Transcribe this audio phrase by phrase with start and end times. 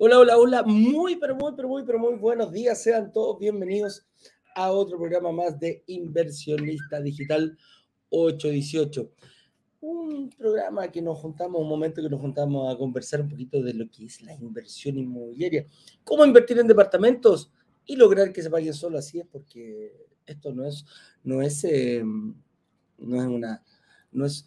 [0.00, 0.62] Hola, hola, hola.
[0.62, 2.80] Muy, pero muy, pero muy, pero muy buenos días.
[2.82, 4.06] Sean todos bienvenidos
[4.58, 7.56] a otro programa más de Inversionista Digital
[8.08, 9.12] 818.
[9.80, 13.72] Un programa que nos juntamos, un momento que nos juntamos a conversar un poquito de
[13.74, 15.64] lo que es la inversión inmobiliaria.
[16.02, 17.52] Cómo invertir en departamentos
[17.86, 18.98] y lograr que se paguen solo.
[18.98, 19.92] Así es, porque
[20.26, 20.84] esto no es,
[21.22, 23.62] no es, eh, no es una,
[24.10, 24.44] no es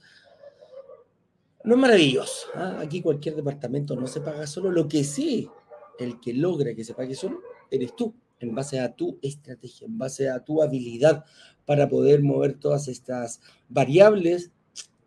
[1.63, 2.47] no es maravilloso.
[2.55, 2.79] ¿ah?
[2.81, 4.71] Aquí cualquier departamento no se paga solo.
[4.71, 5.47] Lo que sí,
[5.99, 9.97] el que logra que se pague solo, eres tú, en base a tu estrategia, en
[9.97, 11.25] base a tu habilidad
[11.65, 13.39] para poder mover todas estas
[13.69, 14.51] variables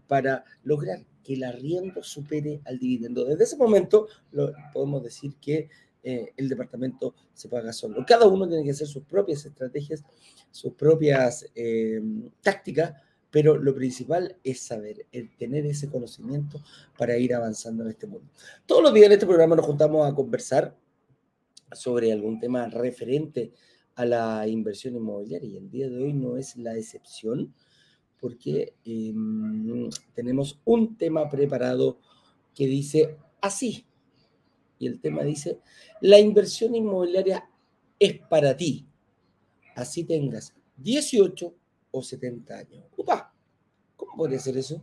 [0.06, 3.24] para lograr que el arriendo supere al dividendo.
[3.24, 5.68] Desde ese momento lo, podemos decir que
[6.02, 8.04] eh, el departamento se paga solo.
[8.06, 10.04] Cada uno tiene que hacer sus propias estrategias,
[10.50, 12.00] sus propias eh,
[12.42, 12.94] tácticas
[13.34, 16.62] pero lo principal es saber, el tener ese conocimiento
[16.96, 18.30] para ir avanzando en este mundo.
[18.64, 20.72] Todos los días en este programa nos juntamos a conversar
[21.74, 23.52] sobre algún tema referente
[23.96, 27.54] a la inversión inmobiliaria y el día de hoy no es la excepción
[28.20, 31.98] porque em, tenemos un tema preparado
[32.54, 33.86] que dice así.
[34.78, 35.60] Y el tema dice,
[36.00, 37.48] la inversión inmobiliaria
[37.98, 38.86] es para ti.
[39.76, 41.54] Así tengas 18
[41.90, 42.84] o 70 años.
[42.96, 43.32] Upa,
[43.96, 44.82] ¿cómo podría ser eso?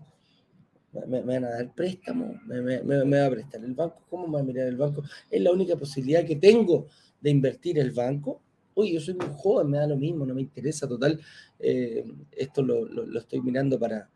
[0.93, 2.39] ¿Me, van a dar préstamo?
[2.45, 4.03] ¿Me, va a prestar el banco?
[4.09, 5.03] ¿Cómo me va a mirar el banco?
[5.29, 6.87] ¿Es la única posibilidad que tengo
[7.21, 8.41] de invertir el banco?
[8.75, 11.19] Uy, yo soy muy joven, me da lo mismo, no me interesa, total.
[11.59, 14.09] Eh, esto lo, estoy mirando para,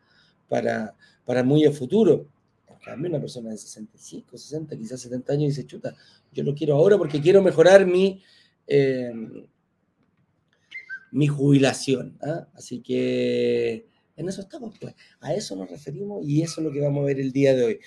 [0.48, 2.28] para, para muy a futuro.
[2.68, 5.94] En cambio, una persona de 65, 60, quizás 70 años dice, chuta,
[6.32, 8.22] yo lo quiero ahora porque quiero mejorar mi,
[8.66, 9.12] eh,
[11.10, 12.18] mi jubilación.
[12.22, 12.46] ¿ah?
[12.54, 13.86] Así que
[14.16, 14.94] en eso estamos, pues.
[15.20, 17.64] A eso nos referimos y eso es lo que vamos a ver el día de
[17.64, 17.80] hoy.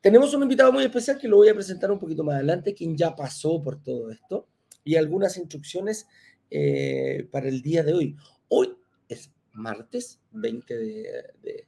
[0.00, 2.96] Tenemos un invitado muy especial que lo voy a presentar un poquito más adelante, quien
[2.96, 4.48] ya pasó por todo esto
[4.84, 6.06] y algunas instrucciones
[6.50, 8.16] eh, para el día de hoy.
[8.48, 8.76] Hoy
[9.08, 11.64] es martes 20 de,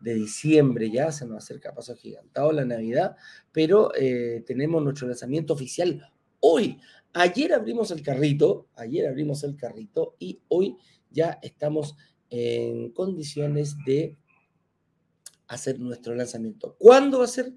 [0.00, 3.16] diciembre, ya se nos acerca paso gigantado la Navidad,
[3.52, 6.78] pero eh, tenemos nuestro lanzamiento oficial hoy.
[7.14, 10.76] Ayer abrimos el carrito, ayer abrimos el carrito y hoy
[11.10, 11.96] ya estamos
[12.30, 14.16] en condiciones de
[15.46, 16.76] hacer nuestro lanzamiento.
[16.78, 17.52] ¿Cuándo va a ser?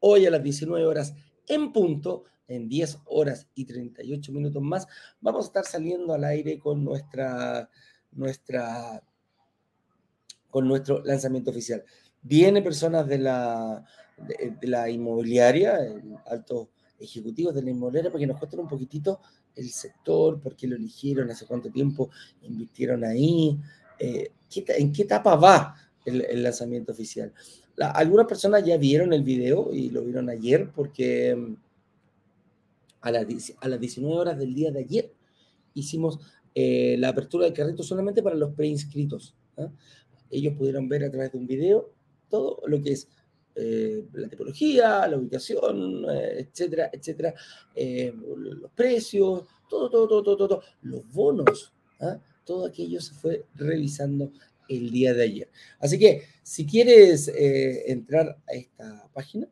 [0.00, 1.14] Hoy a las 19 horas
[1.48, 4.86] en punto, en 10 horas y 38 minutos más,
[5.20, 7.70] vamos a estar saliendo al aire con nuestra,
[8.12, 9.02] nuestra,
[10.50, 11.84] con nuestro lanzamiento oficial.
[12.22, 13.84] Viene personas de la,
[14.16, 15.78] de, la inmobiliaria,
[16.26, 19.20] altos ejecutivos de la inmobiliaria, para que nos cuenten un poquitito
[19.54, 22.10] el sector, por qué lo eligieron, hace cuánto tiempo
[22.42, 23.58] invirtieron ahí,
[23.98, 25.74] eh, en qué etapa va
[26.04, 27.32] el, lanzamiento oficial.
[27.78, 31.56] algunas personas ya vieron el video y lo vieron ayer porque mm,
[33.02, 35.12] a, a las 19 horas del día de ayer
[35.74, 36.20] hicimos
[36.54, 39.34] eh, la apertura del carrito solamente para los preinscritos.
[39.58, 39.68] ¿ah?
[40.30, 41.90] Ellos pudieron ver a través de un video
[42.30, 43.08] todo lo que es
[43.54, 47.34] eh, la tipología, la ubicación, etcétera, etcétera,
[47.74, 51.72] los precios, todo, todo, todo, todo, todo, los bonos.
[52.46, 54.32] Todo aquello se fue revisando
[54.68, 55.50] el día de ayer.
[55.78, 59.48] Así que si quieres eh, entrar a esta página,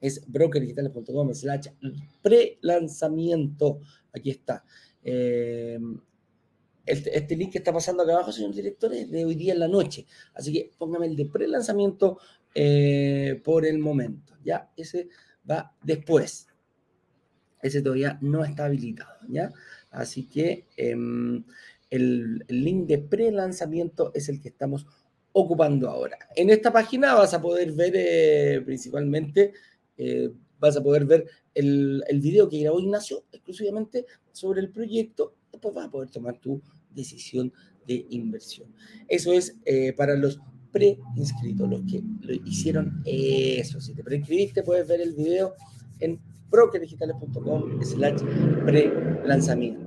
[0.00, 1.68] es brokerdigitales.com slash
[2.22, 3.80] pre-lanzamiento.
[4.12, 4.64] Aquí está.
[5.02, 5.78] Eh,
[6.86, 9.60] este, este, link que está pasando acá abajo, señor director, es de hoy día en
[9.60, 10.06] la noche.
[10.34, 12.18] Así que póngame el de pre-lanzamiento
[12.54, 14.34] eh, por el momento.
[14.44, 15.08] Ya, ese
[15.50, 16.48] va después.
[17.62, 19.20] Ese todavía no está habilitado.
[19.28, 19.50] ¿ya?
[19.94, 21.44] Así que em,
[21.90, 24.86] el, link de pre-lanzamiento es el que estamos
[25.32, 26.18] ocupando ahora.
[26.36, 29.52] En esta página vas a poder ver eh, principalmente,
[29.96, 35.34] eh, vas a poder ver el, video que grabó Ignacio exclusivamente sobre el proyecto.
[35.50, 36.60] Después vas a poder tomar tu
[36.90, 37.52] decisión
[37.86, 38.72] de inversión.
[39.08, 40.40] Eso es eh, para los
[40.72, 42.02] pre-inscritos, los que
[42.44, 43.80] hicieron eso.
[43.80, 45.54] Si te preinscribiste, puedes ver el video
[46.00, 46.18] en
[46.50, 48.20] brokerdigitales.com slash
[48.64, 49.83] pre-lanzamiento.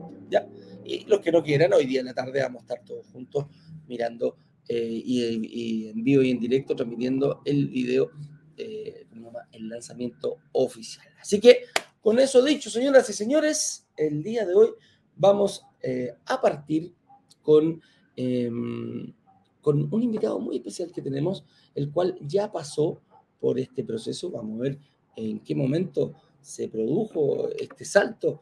[0.88, 3.46] Y los que no quieran, hoy día en la tarde vamos a estar todos juntos
[3.88, 4.38] mirando
[4.70, 8.12] eh, y, en vivo y en directo transmitiendo el video,
[8.56, 9.06] eh,
[9.52, 11.08] el lanzamiento oficial.
[11.20, 11.64] Así que
[12.02, 14.70] con eso dicho, señoras y señores, el día de hoy
[15.16, 16.94] vamos eh, a partir
[17.42, 17.82] con
[18.16, 19.14] em,
[19.68, 21.44] con un invitado muy especial que tenemos,
[21.76, 23.02] el cual ya pasó
[23.38, 24.32] por este proceso.
[24.32, 24.80] Vamos a ver
[25.18, 28.40] en qué momento se produjo este salto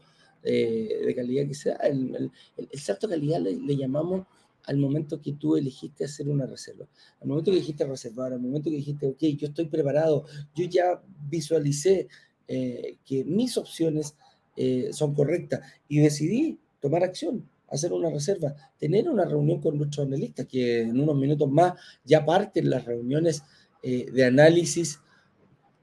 [0.48, 1.76] eh, de calidad que sea.
[1.78, 2.32] El,
[2.74, 4.28] salto de calidad le, llamamos
[4.66, 6.86] al momento que tú elegiste hacer una reserva,
[7.20, 10.26] al momento que dijiste reservar, al momento que dijiste, ok, yo estoy preparado,
[10.56, 12.08] yo ya visualicé
[12.48, 14.16] eh, que mis opciones
[14.56, 20.06] eh, son correctas y decidí tomar acción, hacer una reserva, tener una reunión con nuestros
[20.06, 23.44] analistas, que en unos minutos más ya parten las reuniones
[23.82, 25.00] de análisis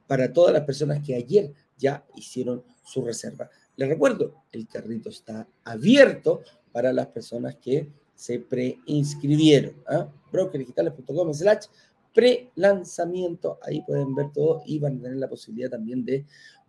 [0.08, 3.48] para todas las personas que ayer ya hicieron su reserva.
[3.86, 6.42] Recuerdo, el carrito está abierto
[6.72, 9.74] para las personas que se preinscribieron.
[9.86, 10.08] ¿ah?
[10.32, 11.66] brokerdigitales.com slash
[12.14, 13.58] pre-lanzamiento.
[13.62, 16.24] Ahí pueden ver todo y van a tener la posibilidad también de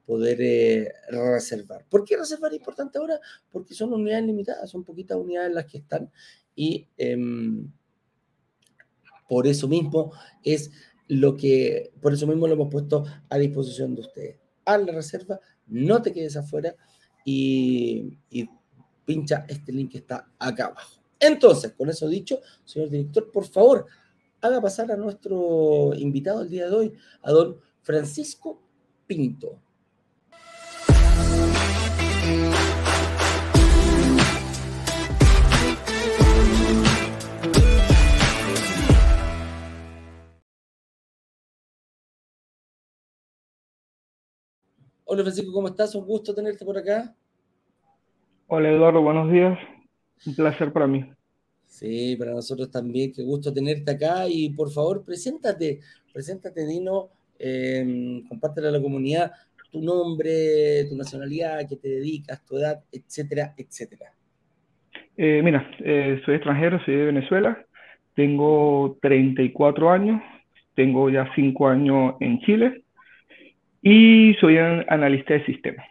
[0.06, 1.86] poder eh, reservar.
[1.90, 3.20] ¿Por qué reservar es importante ahora?
[3.52, 6.12] Porque son unidades limitadas, son poquitas unidades las que están
[6.56, 7.72] y em,
[9.28, 10.12] por eso mismo
[10.44, 10.72] es
[11.08, 14.38] lo que, por eso mismo lo hemos puesto a disposición de ustedes.
[14.66, 16.76] Haz la reserva, no te quedes afuera
[17.26, 18.18] y,
[19.06, 21.02] pincha este link que está acá abajo.
[21.20, 23.86] Entonces, con eso dicho, señor director, por favor,
[24.42, 28.62] haga pasar a nuestro invitado el día de hoy, a don Francisco
[29.06, 29.60] Pinto.
[45.06, 45.96] Hola Francisco, ¿cómo estás?
[45.96, 47.14] Un gusto tenerte por acá.
[48.48, 49.58] Hola Eduardo, buenos días.
[50.26, 51.06] Un placer para mí.
[51.66, 55.80] Sí, para nosotros también, qué gusto tenerte acá y por favor, preséntate,
[56.14, 59.32] preséntate Dino, eh, compártelo a la comunidad
[59.74, 64.14] tu nombre, tu nacionalidad, qué te dedicas, tu edad, etcétera, etcétera.
[65.18, 67.66] Eh, mira, eh, soy extranjero, soy de Venezuela,
[68.16, 70.22] tengo 34 años,
[70.76, 72.83] tengo ya 5 años en Chile
[73.84, 75.86] y soy analista de sistemas.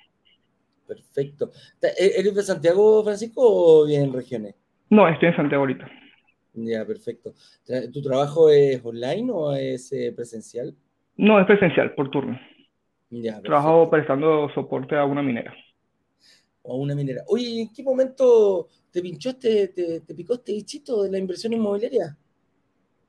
[0.86, 1.52] Perfecto.
[1.80, 4.54] E-, ¿Eres de Santiago, Francisco, o bien en regiones?
[4.90, 5.88] No, estoy en Santiago ahorita.
[6.54, 7.34] Ya, perfecto.
[7.92, 10.74] ¿Tu trabajo es online o es eh, presencial?
[11.16, 12.38] No, es presencial, por turno.
[13.10, 15.54] Ya, Trabajo prestando soporte a una minera.
[16.62, 17.22] O a una minera.
[17.28, 21.52] Oye, ¿en qué momento te pinchó este, te, te picó este bichito de la inversión
[21.52, 22.16] inmobiliaria?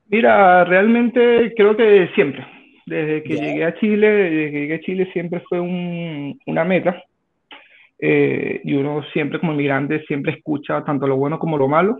[0.08, 2.46] Mira, realmente creo que siempre.
[2.86, 7.02] Desde que llegué a Chile, desde que llegué a Chile siempre fue un, una meta.
[7.98, 11.96] Eh, y uno siempre como inmigrante siempre escucha tanto lo bueno como lo malo.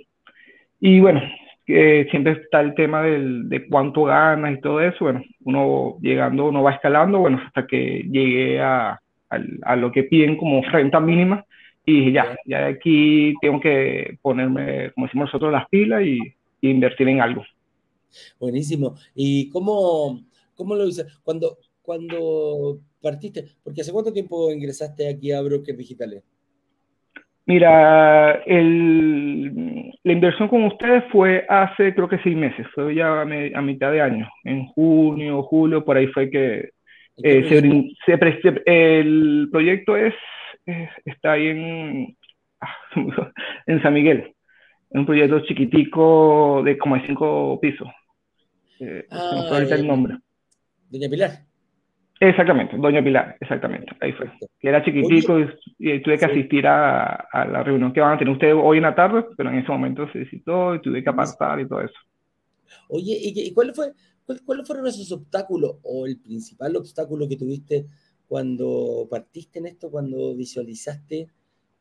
[0.81, 1.23] Y bueno,
[1.67, 5.05] siempre está el tema del, de cuánto ganas y todo eso.
[5.05, 9.01] Bueno, uno llegando, uno va escalando, bueno, hasta que llegué a,
[9.63, 11.45] a, lo que piden como renta mínima.
[11.87, 16.19] Y dije, ya, ya aquí tengo que ponerme, como decimos nosotros, las pilas y,
[16.61, 17.45] y invertir en algo.
[18.39, 18.95] Buenísimo.
[19.15, 20.21] ¿Y cómo,
[20.55, 21.07] ¿Cómo lo dices?
[21.23, 26.25] Cuando, cuando partiste, porque ¿hace cuánto tiempo ingresaste aquí a Brokers Digitales?
[27.47, 33.25] Mira, el, la inversión con ustedes fue hace creo que seis meses, fue ya a,
[33.63, 36.71] mitad de año, en junio, julio, por ahí fue que
[37.23, 38.13] eh, se,
[38.65, 40.15] el proyecto es,
[41.05, 42.17] está ahí en,
[42.61, 42.75] ah,
[43.67, 44.33] en San Miguel,
[44.89, 47.89] un proyecto chiquitico de como de cinco pisos.
[48.81, 50.17] Eh, ah, el nombre.
[50.95, 51.45] Doña Pilar.
[52.21, 54.31] Exactamente, Doña Pilar, exactamente, ahí fue.
[54.61, 58.55] Que era chiquitico y, tuve que asistir a, la reunión que van a tener ustedes
[58.57, 61.67] hoy en la tarde, pero en ese momento se visitó y tuve que apartar y
[61.67, 61.95] todo eso.
[62.89, 63.93] Oye, ¿y, cuál fue,
[64.45, 67.87] cuáles fueron esos obstáculos o el principal obstáculo que tuviste
[68.29, 71.29] cuando partiste en esto, cuando visualizaste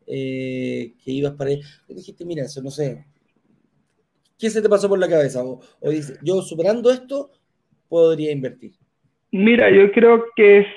[0.08, 1.62] eh, que ibas para ahí?
[1.88, 3.06] Dijiste, mira, eso no sé,
[4.40, 5.44] ¿qué se te pasó por la cabeza?
[5.44, 7.30] O, o dices, yo superando esto,
[7.88, 8.74] podría invertir.
[9.34, 10.68] Mira, yo creo que es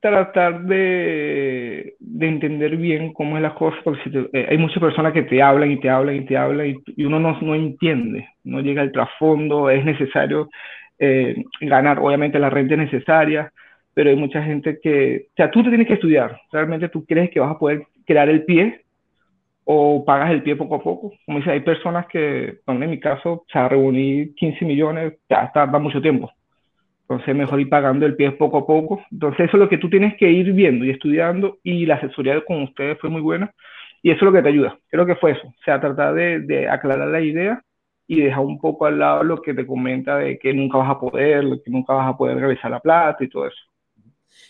[0.00, 4.00] tratar de, entender bien cómo es la cosa, porque
[4.32, 7.20] eh, hay muchas personas que te hablan y te hablan y te hablan y, uno
[7.20, 10.48] no, no, entiende, no llega al trasfondo, es necesario
[10.98, 13.52] eh, ganar, obviamente la renta es necesaria,
[13.92, 17.28] pero hay mucha gente que, o sea, tú te tienes que estudiar, realmente tú crees
[17.30, 18.84] que vas a poder crear el pie
[19.64, 21.12] o pagas el pie poco a poco.
[21.26, 26.00] Como dice, hay personas que, en mi caso, sea, reuní 15 millones, ya tarda mucho
[26.00, 26.32] tiempo
[27.08, 29.02] entonces, mejor ir pagando el pie poco a poco.
[29.10, 31.58] Entonces, eso es lo que tú tienes que ir viendo y estudiando.
[31.62, 33.54] Y la asesoría con ustedes fue muy buena.
[34.02, 34.78] Y eso es lo que te ayuda.
[34.88, 35.48] Creo que fue eso.
[35.48, 37.64] O sea, tratar de, aclarar la idea
[38.06, 41.00] y dejar un poco al lado lo que te comenta de que nunca vas a
[41.00, 43.58] poder, que nunca vas a poder realizar la plata y todo eso.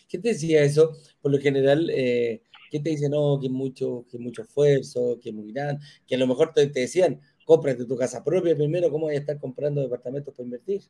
[0.09, 0.97] ¿Qué te decía eso?
[1.23, 3.09] Por lo general, eh, ¿qué te dice?
[3.09, 6.81] No, que mucho, que mucho esfuerzo, que muy grande, que a lo mejor te, te
[6.81, 10.83] decían, compras de tu casa propia primero, ¿cómo vas a estar comprando departamentos para invertir?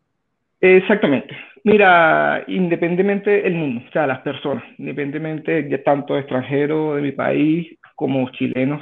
[0.60, 1.36] Exactamente.
[1.64, 7.78] Mira, independientemente el mundo, o sea, las personas, independientemente de tanto extranjeros de mi país
[7.94, 8.80] como chilenos,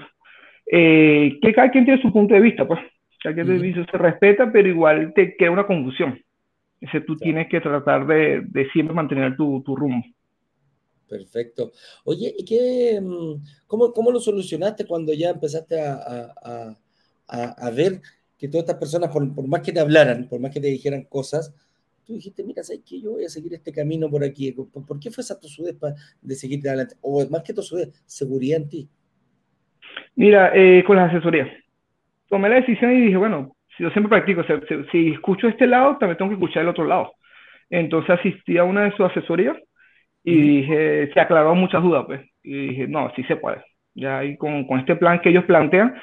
[0.71, 2.81] eh, que cada quien tiene su punto de vista, pues.
[3.23, 6.19] Cada quien se respeta, pero igual te queda una confusión.
[6.81, 10.05] Ese tú tienes que tratar de, de siempre mantener tu, tu, rumbo.
[11.09, 11.73] Perfecto.
[12.05, 16.77] Oye, ¿y qué, mm, cómo, cómo lo solucionaste cuando ya empezaste a, a,
[17.29, 18.01] a, a ver
[18.39, 21.05] que todas estas personas, por, por, más que te hablaran, por más que te dijeran
[21.05, 21.55] cosas,
[22.07, 23.01] tú dijiste, mira, ¿sabes qué?
[23.01, 24.53] Yo voy a seguir este camino por aquí.
[24.53, 25.77] ¿Por, qué fue esa tosudez
[26.23, 26.95] de seguir adelante?
[27.03, 28.89] O más que tosudez, seguridad en ti.
[30.15, 31.53] Mira, eh, con la asesoría.
[32.29, 34.43] Tomé la decisión y dije, bueno, si yo siempre practico,
[34.91, 37.13] si, escucho este lado, también tengo que escuchar el otro lado.
[37.69, 39.57] Entonces asistí a una de sus asesorías
[40.25, 42.21] y dije, se aclaró muchas dudas, pues.
[42.43, 43.63] Y dije, no, sí se puede.
[43.95, 45.95] Ya ahí con, con este plan que ellos plantean,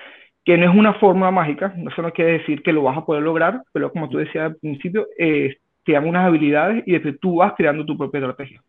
[0.45, 3.23] que no es una fórmula mágica, eso no quiere decir que lo vas a poder
[3.23, 7.35] lograr, pero como tú decías al principio, eh, te dan unas habilidades y después tú
[7.35, 8.63] vas creando tu propia estrategia.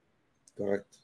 [0.57, 0.99] Correcto,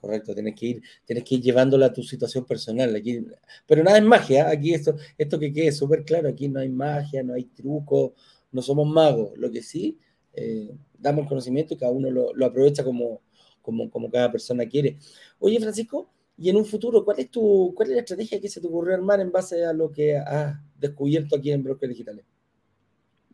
[0.00, 0.34] correcto.
[0.34, 2.94] Tienes que ir, tienes que ir llevándola a tu situación personal.
[2.94, 3.24] Aquí,
[3.66, 4.48] pero nada es magia.
[4.48, 8.14] Aquí esto, esto que quede súper claro, aquí no hay magia, no hay truco,
[8.52, 9.36] no somos magos.
[9.36, 9.98] Lo que sí,
[10.32, 13.22] eh, damos el conocimiento y cada uno lo, lo aprovecha como,
[13.62, 14.98] como, como cada persona quiere.
[15.38, 18.60] Oye, Francisco, y en un futuro, ¿cuál es, tu, cuál es la estrategia que se
[18.60, 22.24] te ocurrió armar en base a lo que has descubierto aquí en Brokers Digitales?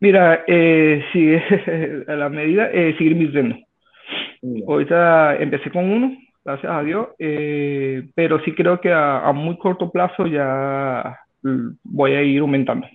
[0.00, 1.34] Mira, eh, sí,
[2.10, 3.58] a la medida, eh, seguir mis ritmos.
[4.68, 9.90] Ahorita empecé con uno, gracias a Dios, eh, pero sí creo que a, muy corto
[9.90, 11.18] plazo ya
[11.82, 12.86] voy a ir aumentando.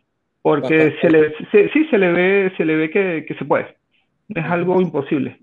[0.41, 3.75] Porque se le, sí, se le ve, se le ve que, que se puede.
[4.29, 5.39] Es algo imposible.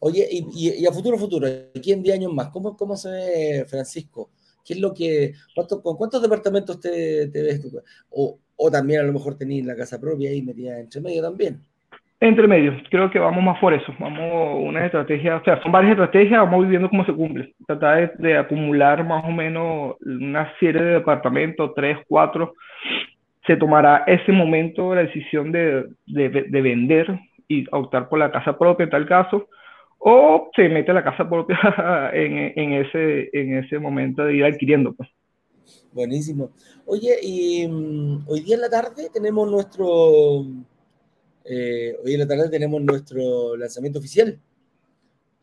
[0.00, 1.46] Oye, y, a futuro, futuro,
[1.76, 4.30] aquí en 10 años más, ¿cómo, cómo se ve Francisco?
[4.64, 5.34] ¿Qué es lo que,
[5.82, 7.70] con cuántos departamentos te, te ves tú?
[8.10, 11.60] O, o también a lo mejor tenéis la casa propia ahí metida entre medio también.
[12.20, 13.94] Entre medio, creo que vamos más por eso.
[13.98, 17.54] Vamos una estrategia, o sea, son varias estrategias, vamos viviendo cómo se cumple.
[17.66, 22.52] Tratar de, acumular más o menos una serie de departamentos, tres, cuatro.
[23.46, 28.58] Se tomará ese momento la decisión de, de, de vender y optar por la casa
[28.58, 29.48] propia en tal caso,
[29.98, 31.58] o se mete la casa propia
[32.12, 34.92] en, en, ese, en ese momento de ir adquiriendo.
[34.92, 35.08] Pues.
[35.92, 36.52] Buenísimo.
[36.86, 40.46] Oye, y mm, hoy día en la tarde tenemos nuestro,
[41.44, 44.40] eh, hoy en la tarde tenemos nuestro lanzamiento oficial.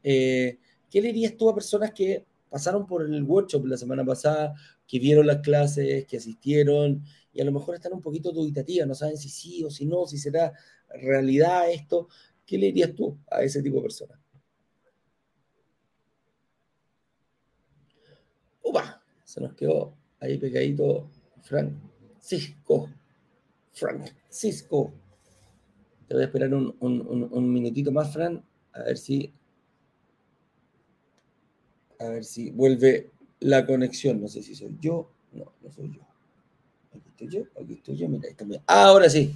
[0.04, 0.58] Eh,
[0.90, 4.54] ¿Qué le dirías tú a personas que pasaron por el workshop la semana pasada,
[4.88, 8.96] que vieron las clases, que asistieron y a lo mejor están un poquito dubitativas, no
[8.96, 10.54] saben si sí o si no, si será
[10.90, 12.08] realidad esto?
[12.46, 14.18] ¿Qué le dirías tú a ese tipo de personas?
[18.64, 21.10] Upa, se nos quedó ahí pegadito
[21.44, 22.90] Francisco.
[23.74, 24.94] Francisco.
[26.08, 28.44] Te voy a esperar un, un, un, minutito más, Fran,
[28.74, 29.34] a ver si.
[32.00, 33.10] A ver si vuelve
[33.40, 34.22] la conexión.
[34.22, 35.12] No sé si soy yo.
[35.32, 36.02] No, no soy yo.
[36.94, 38.08] Aquí estoy yo, aquí estoy yo.
[38.08, 38.62] Mira, ahí también.
[38.68, 39.36] Ah, ahora sí.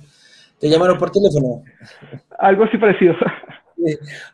[0.60, 1.64] Te llamaron por teléfono.
[2.40, 3.16] Algo así parecido.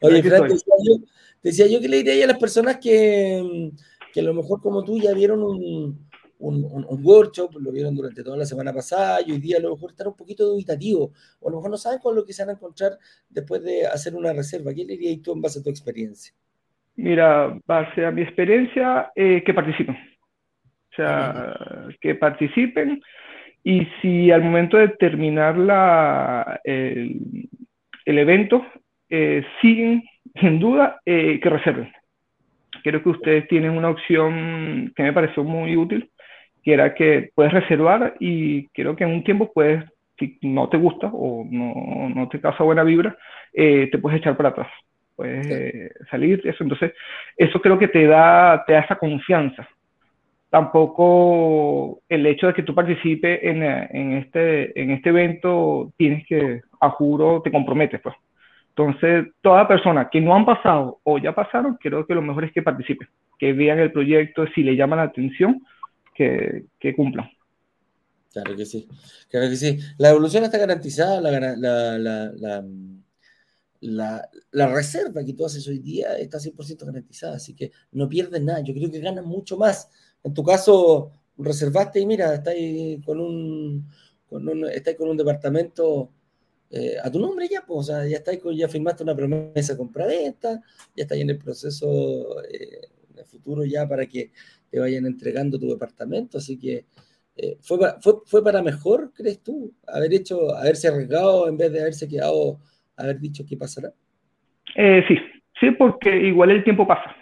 [0.02, 0.98] Oye, Fran, te decía, yo,
[1.42, 3.72] te decía, yo, que le diría a las personas que,
[4.14, 6.07] que a lo mejor como tú ya vieron un,
[6.40, 9.72] un, un, workshop, lo vieron durante toda la semana pasada y hoy día a lo
[9.72, 12.44] mejor están un poquito dubitativos o a lo mejor no saben con lo que se
[12.44, 12.94] van a encontrar
[13.30, 14.74] después de hacer una reserva.
[14.74, 16.34] ¿Qué le dirías tú en base a tu experiencia?
[16.96, 19.96] Mira, base a mi experiencia, eh, que participen.
[19.96, 21.56] O sea,
[22.02, 23.02] que participen
[23.64, 27.50] y si al momento de terminar la, el,
[28.06, 28.66] el evento
[29.10, 30.04] eh, siguen
[30.40, 31.92] sin duda, eh, que reserven.
[32.84, 36.10] Creo que ustedes tienen una opción que me pareció muy útil,
[36.68, 39.86] que era que puedes reservar y creo que en un tiempo puedes,
[40.20, 43.18] si no te gusta o no, no te causa buena vibra,
[43.54, 44.68] eh, te puedes echar para atrás,
[45.16, 46.66] puedes eh, salir, eso.
[46.66, 46.92] Entonces,
[47.38, 49.66] eso creo que te da, te da esa confianza.
[50.50, 56.64] Tampoco el hecho de que tú participes en, en, este, en este evento tienes que,
[56.82, 58.16] a juro, te comprometes, pues.
[58.76, 62.52] Entonces, toda persona que no han pasado o ya pasaron, creo que lo mejor es
[62.52, 63.08] que participen,
[63.40, 65.62] que vean el proyecto, si le llama la atención,
[66.18, 67.30] que, que cumplan.
[68.34, 68.88] Claro que sí,
[69.30, 69.80] claro que sí.
[69.98, 71.98] La evolución está garantizada, la, la,
[73.80, 78.42] la, la, reserva que tú haces hoy día está 100% garantizada, así que no pierdes
[78.42, 78.62] nada.
[78.62, 79.90] Yo creo que ganas mucho más.
[80.24, 83.88] En tu caso, reservaste y mira, estáis con un,
[84.28, 86.12] con un, estáis con un departamento
[86.70, 88.22] eh, a tu nombre ya, pues, o sea, ya
[88.56, 90.62] ya firmaste una promesa compra-venta,
[90.96, 94.32] ya estáis en el proceso eh, en el futuro ya para que
[94.70, 96.86] te vayan entregando tu departamento, así que
[97.36, 101.82] eh, ¿fue, fue, ¿fue, para mejor, crees tú, haber hecho, haberse arriesgado en vez de
[101.82, 102.60] haberse quedado,
[102.96, 103.90] haber dicho qué pasará?
[104.76, 105.18] Eh, sí,
[105.60, 107.16] sí, porque igual el tiempo pasa.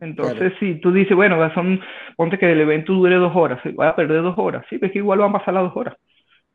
[0.00, 1.78] Entonces, si tú dices, bueno, son,
[2.16, 4.98] ponte que el evento dure dos horas, voy a perder dos horas, sí, pues que
[4.98, 5.96] igual van a pasar las dos horas.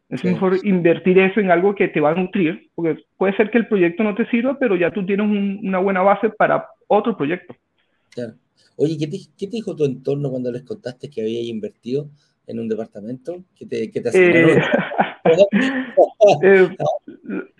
[0.10, 3.58] Es mejor invertir eso en algo que te va a nutrir, porque puede ser que
[3.58, 7.56] el proyecto no te sirva, pero ya tú tienes una buena base para otro proyecto.
[8.12, 8.34] Claro.
[8.78, 12.10] Oye, ¿qué te, ¿qué te, dijo tu entorno cuando les contaste que había invertido
[12.48, 13.44] en un departamento?
[13.56, 14.62] ¿Qué te, qué te eh,
[16.44, 16.70] eh,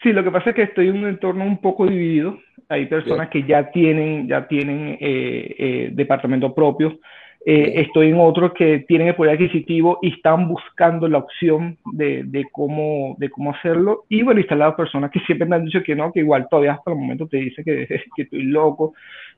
[0.04, 2.38] sí, lo que pasa es que estoy en un entorno un poco dividido.
[2.70, 7.00] Hay personas que ya tienen, ya tienen eh, eh departamento propio.
[7.48, 12.24] Eh, estoy en otros que tienen el poder adquisitivo y están buscando la opción de,
[12.26, 14.06] de, cómo, de cómo hacerlo.
[14.10, 16.74] Y bueno, están las personas que siempre me han dicho que no, que igual todavía
[16.74, 18.96] hasta el momento te dice que, que estoy loco,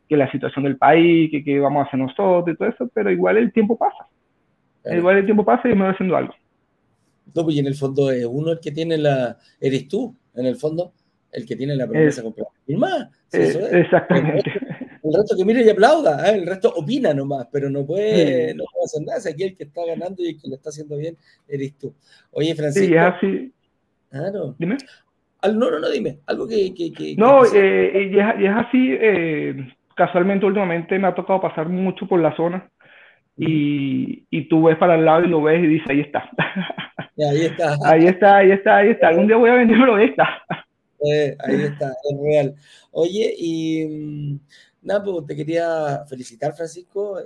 [0.07, 3.11] que la situación del país, que, que vamos a hacer nosotros y todo eso, pero
[3.11, 4.07] igual el tiempo pasa.
[4.89, 6.33] Igual el tiempo pasa y me voy haciendo algo.
[7.35, 9.37] No, pues y en el fondo es uno el que tiene la.
[9.59, 10.93] Eres tú, en el fondo,
[11.33, 12.49] el que tiene la promesa comprada.
[12.69, 13.09] más.
[13.33, 14.51] Exactamente.
[15.07, 16.37] El resto, que mire y aplauda, ¿eh?
[16.37, 19.19] el resto opina nomás, pero no puede, no puede hacer nada.
[19.29, 21.93] aquí el que está ganando y el que lo está haciendo bien eres tú.
[22.31, 22.87] Oye, Francisco.
[22.87, 23.53] Sí, es así.
[24.09, 24.55] Claro.
[24.57, 24.77] Dime.
[25.43, 26.19] No, no, no, dime.
[26.25, 26.73] Algo que.
[26.73, 28.89] que, no, eh, y, es, así.
[28.99, 29.55] Eh,
[29.95, 32.69] casualmente, últimamente me ha tocado pasar mucho por la zona
[33.37, 36.29] y, y, tú ves para el lado y lo ves y dices, ahí está.
[37.29, 37.77] ahí está.
[37.85, 39.07] ahí está, ahí está, ahí está.
[39.09, 40.27] Algún día voy a venderlo, ahí está.
[41.05, 42.55] Eh, ahí está, es real.
[42.91, 44.39] Oye, y mm,
[44.87, 47.19] nada, pues te quería felicitar, Francisco.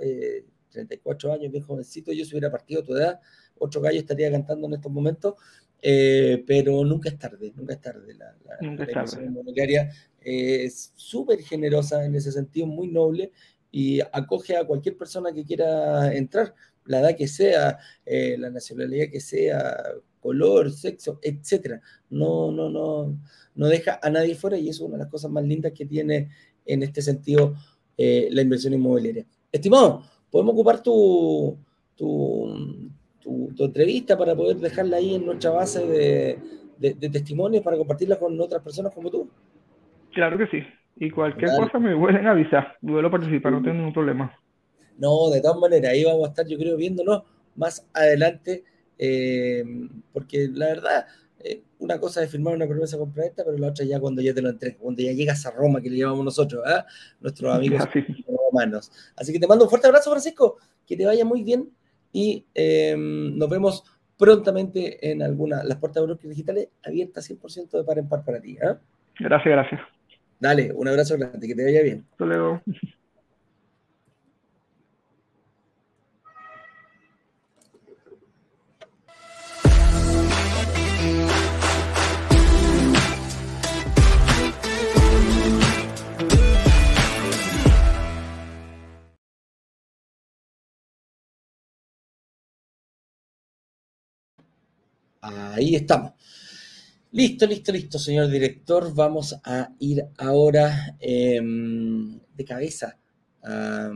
[0.70, 2.12] 34 eh, años, bien jovencito.
[2.12, 3.20] Yo si hubiera partido tu edad,
[3.58, 5.34] otro gallo estaría cantando en estos momentos.
[5.84, 8.14] Eh, pero nunca es tarde, nunca es tarde.
[8.14, 9.24] La, la, nunca tarde.
[9.24, 9.90] inmobiliaria
[10.20, 13.32] es súper generosa en ese sentido, muy noble
[13.72, 16.54] y acoge a cualquier persona que quiera entrar,
[16.84, 19.76] la edad que sea, eh, la nacionalidad que sea,
[20.20, 21.80] color, sexo, etcétera.
[22.10, 23.18] No, no, no,
[23.54, 25.86] no deja a nadie fuera y eso es una de las cosas más lindas que
[25.86, 26.28] tiene
[26.66, 27.54] en este sentido
[27.96, 29.24] eh, la inversión inmobiliaria.
[29.50, 31.56] Estimado, podemos ocupar tu,
[31.96, 36.38] tu, tu, entrevista para poder dejarla ahí en nuestra base de,
[36.78, 39.28] de testimonios para compartirla con otras personas como tú.
[40.12, 40.62] Claro que sí.
[40.96, 42.76] Y cualquier cosa me vuelven a avisar.
[42.80, 44.36] Vuelvo a participar, no tengo ningún problema.
[44.98, 47.22] No, de todas maneras, ahí vamos a estar, yo creo, viéndonos
[47.56, 48.64] más adelante,
[48.98, 49.64] eh,
[50.12, 51.06] porque la verdad,
[51.44, 54.42] eh, una cosa es firmar una promesa esta, pero la otra ya cuando ya te
[54.42, 56.82] lo entregas, cuando ya llegas a Roma, que le llamamos nosotros, ¿eh?
[57.20, 57.88] nuestros amigos
[58.26, 58.92] romanos.
[59.16, 61.70] Así que te mando un fuerte abrazo, Francisco, que te vaya muy bien
[62.12, 63.84] y eh, nos vemos
[64.16, 68.40] prontamente en alguna, las puertas de Brokers Digitales abiertas 100% de par en par para
[68.40, 68.56] ti.
[69.18, 69.80] Gracias, gracias.
[70.38, 72.04] Dale, un abrazo grande, que te vaya bien.
[72.12, 72.62] Hasta luego.
[95.24, 96.14] Ahí estamos.
[97.12, 98.92] Listo, listo, listo, señor director.
[98.92, 102.98] Vamos a ir ahora em, de cabeza
[103.40, 103.88] a,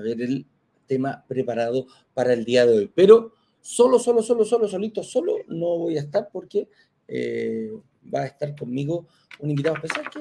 [0.00, 0.46] ver el
[0.86, 2.92] tema preparado para el día de hoy.
[2.94, 6.68] Pero solo, solo, solo, solo, solito, solo no voy a estar porque
[7.08, 7.72] eh,
[8.14, 9.08] va a estar conmigo
[9.40, 10.20] un invitado especial que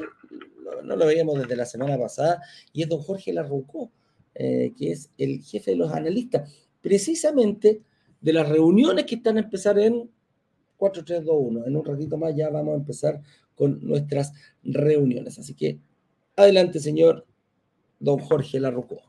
[0.83, 2.41] no, lo veíamos desde la semana pasada
[2.73, 3.91] y es don Jorge Larroucó,
[4.33, 7.83] eh, que es el jefe de los analistas, precisamente
[8.19, 10.16] de las reuniones que están a empezar en
[10.77, 11.65] 4, 3, 2, 1.
[11.65, 13.21] En un ratito más ya vamos a empezar
[13.55, 15.39] con nuestras reuniones.
[15.39, 15.79] Así que
[16.35, 17.25] adelante, señor
[17.99, 19.01] don Jorge Larrocó.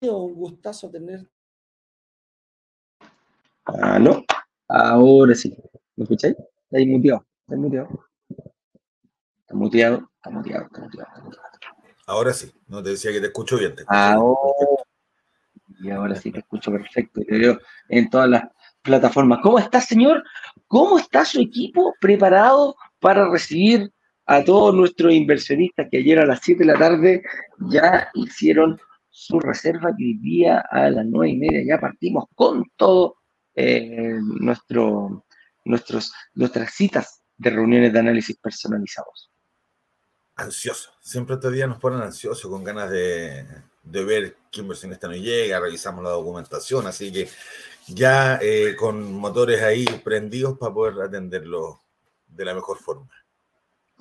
[0.00, 1.28] Un gustazo tener.
[3.64, 4.24] ¿Aló?
[4.68, 5.56] Ahora sí.
[5.96, 6.36] ¿Me escucháis?
[6.36, 7.26] Está ahí muteado.
[7.40, 7.88] Está muteado.
[9.40, 11.08] Está muteado, está muteado, está muteado,
[12.06, 12.52] Ahora sí.
[12.66, 13.74] No te decía que te escucho bien.
[13.74, 14.82] Te ahora,
[15.80, 17.22] y ahora sí te escucho perfecto.
[17.26, 18.44] Te veo en todas las
[18.82, 19.40] plataformas.
[19.42, 20.22] ¿Cómo está, señor?
[20.66, 23.90] ¿Cómo está su equipo preparado para recibir
[24.26, 27.22] a todos nuestros inversionistas que ayer a las 7 de la tarde
[27.70, 28.78] ya hicieron
[29.08, 33.17] su reserva que hoy día a las 9 y media ya partimos con todo
[33.60, 35.24] eh, nuestro,
[35.64, 39.32] nuestros, nuestras citas de reuniones de análisis personalizados.
[40.36, 40.92] Ansioso.
[41.00, 43.44] Siempre estos días nos ponen ansiosos, con ganas de,
[43.82, 47.28] de ver qué inversionista nos llega, revisamos la documentación, así que
[47.88, 51.80] ya eh, con motores ahí prendidos para poder atenderlo
[52.28, 53.10] de la mejor forma.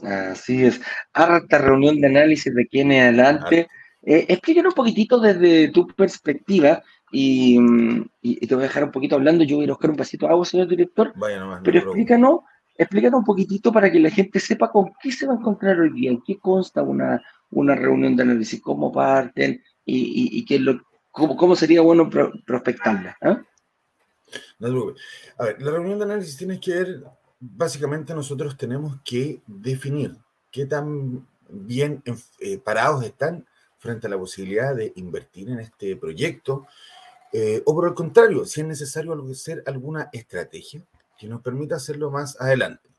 [0.03, 0.79] Así es.
[1.13, 3.67] Harta reunión de análisis de quién es adelante.
[4.03, 7.57] Eh, explícanos un poquitito desde tu perspectiva y,
[8.47, 9.43] te voy a dejar un poquito hablando.
[9.43, 11.13] Yo voy a ir a buscar un pasito de agua, señor director.
[11.15, 12.39] Vaya nomás, pero explícanos,
[12.77, 15.91] explícanos un poquitito para que la gente sepa con qué se va a encontrar hoy
[15.91, 20.81] día, en qué consta una, una reunión de análisis, cómo parten y, y, qué lo,
[21.11, 23.17] cómo, sería bueno prospectarla.
[23.21, 23.41] ¿ah?
[24.59, 24.93] No
[25.37, 27.03] A ver, la reunión de análisis tiene que ver,
[27.39, 30.15] básicamente nosotros tenemos que definir
[30.51, 32.03] qué tan bien
[32.39, 33.45] eh, parados están
[33.87, 36.67] frente a la posibilidad de invertir en este proyecto,
[37.31, 40.81] eh, o por el contrario, si es necesario hacer alguna estrategia
[41.17, 42.89] que nos permita hacerlo más adelante.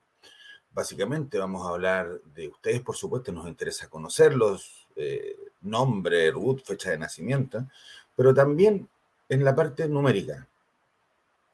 [0.72, 6.90] Básicamente vamos a hablar de ustedes, por supuesto, nos interesa conocerlos, eh, nombre, root, fecha
[6.90, 7.66] de nacimiento,
[8.16, 8.88] pero también
[9.28, 10.48] en la parte numérica,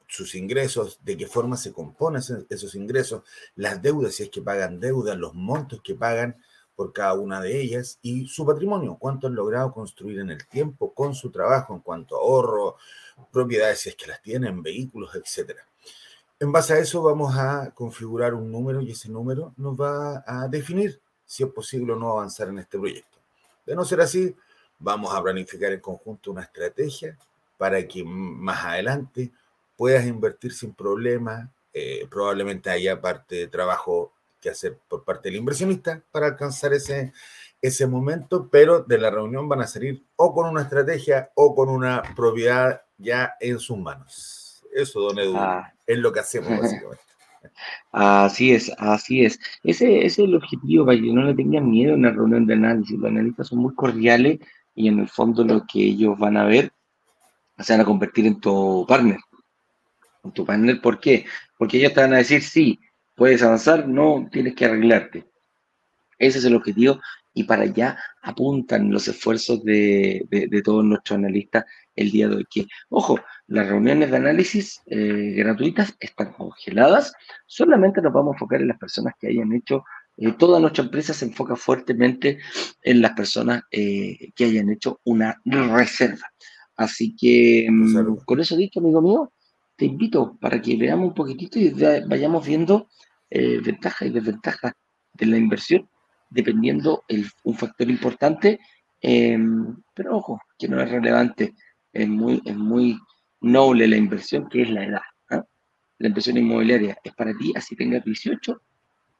[0.07, 3.23] sus ingresos, de qué forma se componen esos ingresos,
[3.57, 6.37] las deudas, si es que pagan deudas, los montos que pagan
[6.75, 10.93] por cada una de ellas y su patrimonio, cuánto han logrado construir en el tiempo
[10.93, 12.75] con su trabajo en cuanto a ahorro,
[13.31, 15.57] propiedades si es que las tienen, vehículos, etc.
[16.39, 20.47] En base a eso vamos a configurar un número y ese número nos va a
[20.47, 23.17] definir si es posible o no avanzar en este proyecto.
[23.65, 24.35] De no ser así,
[24.77, 27.17] vamos a planificar en conjunto una estrategia
[27.57, 29.31] para que más adelante
[29.77, 31.49] puedas invertir sin problema.
[31.73, 34.11] Eh, probablemente haya parte de trabajo
[34.45, 37.13] que hacer por parte del inversionista para alcanzar ese,
[37.61, 41.67] ese momento, pero de la reunión van a salir o con una estrategia o con
[41.67, 44.63] una propiedad ya en sus manos.
[44.71, 45.73] Eso, don Edu, ah.
[45.87, 47.01] es lo que hacemos básicamente.
[47.91, 49.39] Así es, así es.
[49.63, 52.99] Ese, es el objetivo, para que no le tengan miedo en una reunión de análisis.
[52.99, 54.39] Los analistas son muy cordiales
[54.75, 56.71] y en el fondo lo que ellos van a ver
[57.57, 59.17] se van a convertir en tu partner.
[60.23, 61.25] En tu partner, ¿por qué?
[61.57, 62.79] Porque ellos te van a decir, sí,
[63.15, 65.25] puedes avanzar, no tienes que arreglarte.
[66.17, 66.99] Ese es el objetivo
[67.33, 70.25] y para allá apuntan los esfuerzos de,
[70.63, 72.45] todos nuestros analistas el día de hoy.
[72.49, 77.13] Que, ojo, las reuniones de análisis eh, gratuitas están congeladas,
[77.45, 79.83] solamente nos vamos a enfocar en las personas que hayan hecho,
[80.17, 82.39] eh, toda nuestra empresa se enfoca fuertemente
[82.81, 86.25] en las personas eh, que hayan hecho una reserva.
[86.77, 89.33] Así que, mm, con eso dicho, amigo mío,
[89.75, 91.69] te invito para que veamos un poquitito y
[92.07, 92.87] vayamos viendo
[93.29, 94.73] eh, ventajas y desventajas
[95.13, 95.89] de la inversión,
[96.29, 98.59] dependiendo el, un factor importante,
[99.01, 101.53] em, pero ojo, que no es relevante,
[101.93, 102.99] es muy, es muy
[103.41, 105.01] noble la inversión, que es la edad.
[105.29, 105.43] ¿ah?
[105.99, 108.61] La inversión inmobiliaria es para ti, así tengas 18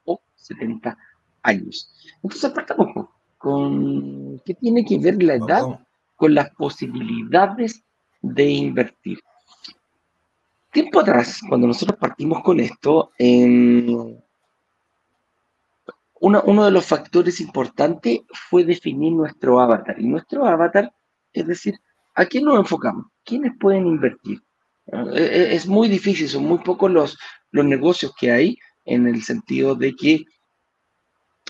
[0.06, 0.98] o 70
[1.44, 1.94] años.
[2.22, 5.80] Entonces, partamos con qué tiene que ver la edad
[6.16, 7.84] con las posibilidades
[8.22, 9.20] de invertir.
[10.76, 13.12] Tiempo atrás, cuando nosotros partimos con esto,
[16.20, 19.96] uno de los factores importantes fue definir nuestro avatar.
[19.98, 20.92] Y nuestro avatar,
[21.32, 21.80] es decir,
[22.14, 23.06] ¿a quién nos enfocamos?
[23.24, 24.42] ¿Quiénes pueden invertir?
[25.14, 27.18] E, e, es muy difícil, son muy pocos los,
[27.52, 30.26] los negocios que hay en el sentido de que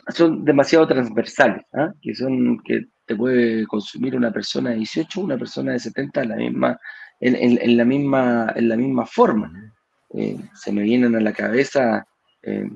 [0.10, 1.92] son demasiado transversales, ¿ah?
[2.00, 6.36] que son que te puede consumir una persona de 18, una persona de 70 la
[6.36, 6.80] misma
[7.20, 9.74] en, la, misma, en la misma forma.
[10.14, 12.06] Eh, se me vienen a la cabeza
[12.42, 12.70] eh,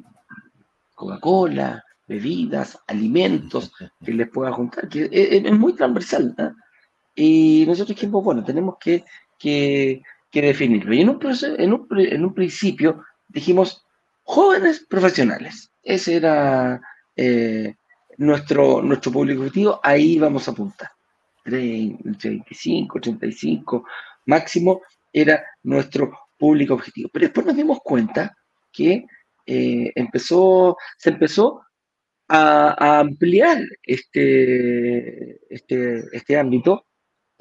[0.95, 3.71] Coca-Cola, bebidas, alimentos
[4.03, 6.35] que les pueda juntar, que es, muy transversal.
[7.15, 9.03] Y nosotros, bueno, tenemos que,
[9.37, 10.93] que, definirlo.
[10.93, 11.19] Y en un,
[11.57, 13.85] en, un, en un principio dijimos
[14.23, 15.71] jóvenes profesionales.
[15.83, 16.81] Ese era
[17.15, 17.75] eh,
[18.17, 20.89] nuestro, nuestro público objetivo, ahí vamos a apuntar.
[21.43, 23.85] 35, 85,
[24.29, 27.09] máximo era nuestro público objetivo.
[27.11, 28.35] Pero después nos dimos cuenta
[28.71, 29.05] que
[29.45, 31.61] eh, empezó, se empezó
[32.27, 36.85] a, ampliar este, este, este ámbito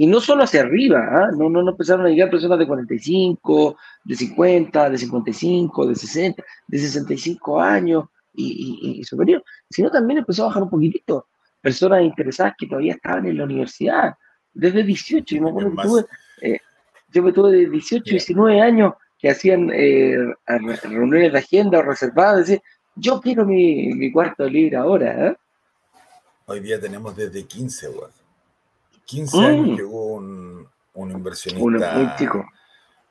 [0.00, 1.30] y no solo hacia arriba, ¿ah?
[1.36, 6.44] no, no, no empezaron a llegar personas de 45, de 50, de 55, de 60,
[6.68, 11.26] de 65 años y, y, superior, sino también empezó a bajar un poquitito
[11.60, 14.14] personas interesadas que todavía estaban en la universidad,
[14.54, 16.04] desde 18, y me acuerdo que tuve,
[16.42, 16.60] eh,
[17.08, 20.16] yo me tuve de 18, 19 años que hacían eh,
[20.46, 22.62] reuniones de agenda o reservadas, decir,
[22.94, 25.28] yo quiero mi, mi cuarto libre ahora.
[25.28, 25.36] ¿eh?
[26.46, 27.90] Hoy día tenemos desde 15,
[29.04, 29.76] 15 años mm.
[29.76, 31.94] llegó un, un inversionista.
[31.94, 32.46] muy chico.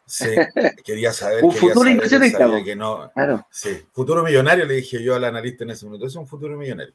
[0.06, 0.30] Sí,
[0.86, 1.44] quería saber.
[1.44, 2.50] un futuro inversionista.
[2.64, 3.46] Que no, claro.
[3.52, 6.08] Sí, futuro millonario, le dije yo al analista en ese momento.
[6.08, 6.94] Es un futuro millonario.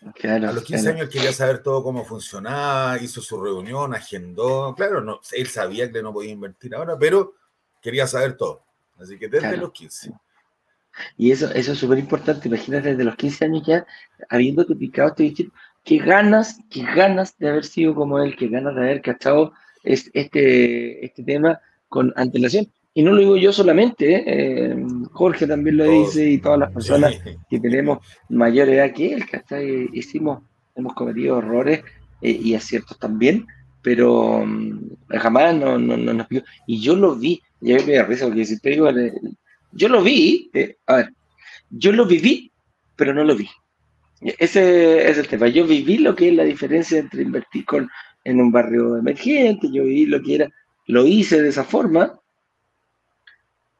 [0.00, 4.74] A los 15 años quería saber todo cómo funcionaba, hizo su reunión, agendó.
[4.76, 7.34] Claro, no, él sabía que no podía invertir ahora, pero
[7.82, 8.64] quería saber todo.
[8.98, 10.12] Así que desde los 15.
[11.16, 12.48] Y eso, eso es súper importante.
[12.48, 13.86] Imagínate desde los 15 años ya,
[14.28, 15.52] habiéndote picado este bichito,
[15.84, 21.04] qué ganas, qué ganas de haber sido como él, qué ganas de haber cachado este,
[21.04, 22.70] este tema con antelación.
[22.98, 24.76] Y no lo digo yo solamente, ¿eh?
[25.12, 27.14] Jorge también lo dice y todas las personas
[27.48, 29.88] que tenemos mayor edad que él, ¿cachai?
[29.92, 30.42] Hicimos,
[30.74, 31.84] hemos cometido errores
[32.20, 33.46] eh, y aciertos también,
[33.82, 36.42] pero mm, jamás no, no, no, nos pidió.
[36.66, 39.12] Y yo lo vi, y a mí me da risa porque si te digo, eh,
[39.70, 40.50] yo lo vi,
[40.88, 41.12] a ver,
[41.70, 42.50] yo lo viví,
[42.96, 43.48] pero no lo vi.
[44.22, 45.46] Ese es el tema.
[45.46, 47.88] Yo viví lo que es la diferencia entre invertir con,
[48.24, 50.50] en un barrio emergente, yo viví lo que era,
[50.88, 52.18] lo hice de esa forma,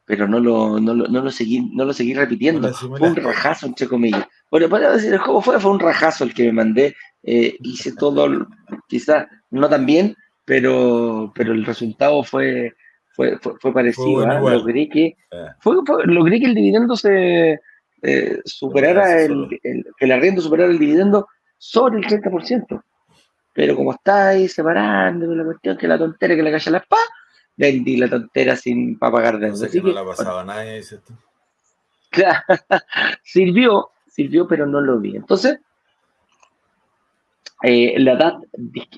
[0.09, 2.73] pero no lo, no lo, no lo, seguí, no lo seguí repitiendo.
[2.73, 4.25] Fue un rajazo, entre comillas.
[4.49, 6.95] Bueno, podría decir, juego fue, fue un rajazo el que me mandé.
[7.21, 8.47] Eh, hice todo,
[8.87, 12.73] quizás no tan bien, pero, pero el resultado fue,
[13.11, 14.21] fue, fue, parecido.
[14.25, 14.39] ¿ah?
[14.39, 15.55] logré, que, ah.
[15.59, 17.59] fue, logré que el dividendo se
[18.01, 21.27] eh, superara, el, el, que el arriendo superara el dividendo
[21.59, 22.81] sobre el 30%.
[23.53, 27.03] Pero como está ahí separando la cuestión, que la tontera que le calla la espada,
[27.59, 29.39] vendí la tontera sin para pagar.
[29.39, 31.13] No, no la pasaba nadie, dices tú.
[33.21, 35.17] sirvió, sirvió, pero no lo vi.
[35.17, 35.59] Entonces,
[37.61, 38.37] eh, la edad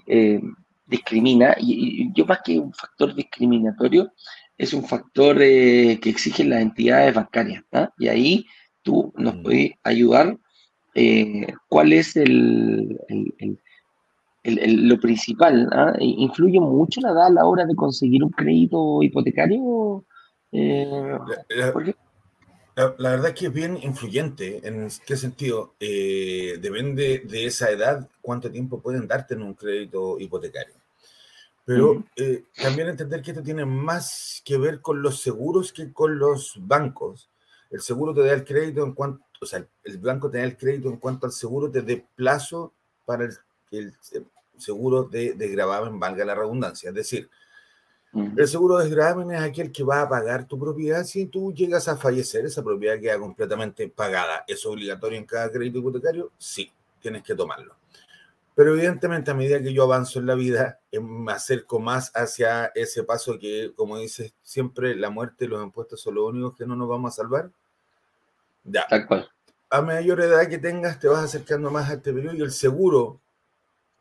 [0.06, 0.40] eh,
[0.86, 4.14] discrimina, y, yo más que un factor discriminatorio,
[4.58, 7.64] es un factor eh, que exigen las entidades bancarias.
[7.98, 8.46] Y ahí
[8.84, 9.44] tú nos mm.
[9.44, 10.38] puedes ayudar
[11.68, 13.00] cuál es el,
[14.44, 15.94] lo principal, ¿ah?
[16.00, 20.04] ¿influye mucho la edad a la hora de conseguir un crédito hipotecario?
[20.52, 20.88] Eh,
[22.76, 24.68] la, verdad es que es bien influyente.
[24.68, 25.76] ¿En qué sentido?
[25.80, 30.74] Eh, depende de esa edad cuánto tiempo pueden darte en un crédito hipotecario.
[31.64, 36.18] Pero eh, también entender que esto tiene más que ver con los seguros que con
[36.18, 37.30] los bancos.
[37.70, 40.58] El seguro te da el crédito en cuanto, o sea, el banco te da el
[40.58, 42.74] crédito en cuanto al seguro te dé plazo
[43.06, 43.32] para el
[43.72, 43.94] el
[44.58, 46.90] seguro de, gravamen, valga la redundancia.
[46.90, 47.30] Es decir,
[48.14, 51.88] el seguro de gravamen es aquel que va a pagar tu propiedad si tú llegas
[51.88, 54.44] a fallecer, esa propiedad queda completamente pagada.
[54.48, 56.32] ¿Es obligatorio en cada crédito hipotecario?
[56.38, 57.76] Sí, tienes que tomarlo.
[58.54, 62.66] Pero evidentemente a medida que yo avanzo en la vida, eh, me acerco más hacia
[62.76, 66.66] ese paso que, como dices siempre, la muerte y los impuestos son los únicos que
[66.66, 67.50] no nos vamos a salvar.
[68.66, 68.86] Ya.
[68.88, 69.30] Tal cual.
[69.70, 73.22] A mayor edad que tengas, te vas acercando más a este periodo y el seguro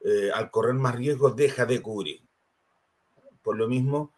[0.05, 2.21] eh, al correr más riesgo deja de cubrir.
[3.43, 4.13] Por lo mismo,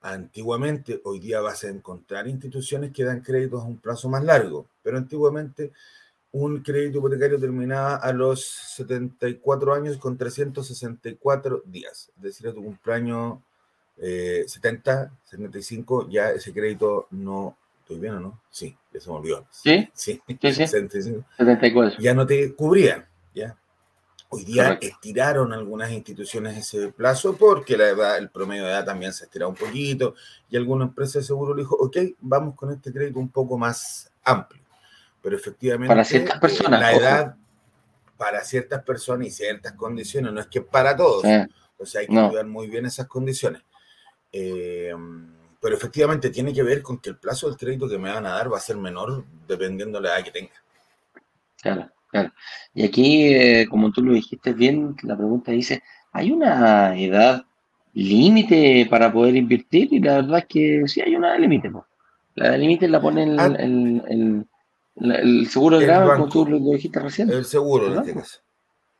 [0.00, 4.66] antiguamente, hoy día vas a encontrar instituciones que dan créditos a un plazo más largo,
[4.82, 5.72] pero antiguamente
[6.32, 12.62] un crédito hipotecario terminaba a los 74 años con 364 días, es decir, a tu
[12.62, 13.38] cumpleaños
[13.96, 18.40] 70, eh, 75, ya ese crédito no, ¿estoy bien o no?
[18.50, 19.46] Sí, ya se me olvidó.
[19.50, 19.88] ¿Sí?
[19.92, 21.98] Sí, sí, 74.
[22.02, 23.56] Ya no te cubría, ¿ya?
[24.32, 29.12] Hoy día estiraron algunas instituciones ese plazo porque la edad, el promedio de edad también
[29.12, 30.14] se ha estirado un poquito
[30.48, 34.08] y alguna empresa de seguro le dijo, ok, vamos con este crédito un poco más
[34.22, 34.62] amplio.
[35.20, 37.36] Pero efectivamente, para ciertas personas, la edad
[38.16, 41.24] para ciertas personas y ciertas condiciones, no es que para todos.
[41.78, 43.62] o sea, hay que cuidar muy bien esas condiciones.
[44.30, 44.94] Eh,
[45.60, 48.30] pero efectivamente tiene que ver con que el plazo del crédito que me van a
[48.30, 50.54] dar va a ser menor dependiendo de la edad que tenga.
[51.60, 51.90] Claro.
[52.10, 52.32] Claro.
[52.74, 57.44] Y aquí, eh, como tú lo dijiste bien, la pregunta dice, ¿hay una edad
[57.92, 59.92] límite para poder invertir?
[59.92, 61.70] Y la verdad es que sí hay una edad límite.
[62.34, 63.56] La edad límite la pone el, ah.
[63.56, 67.30] el, seguro de grado, como tú lo, dijiste recién.
[67.30, 68.40] El seguro, en este caso.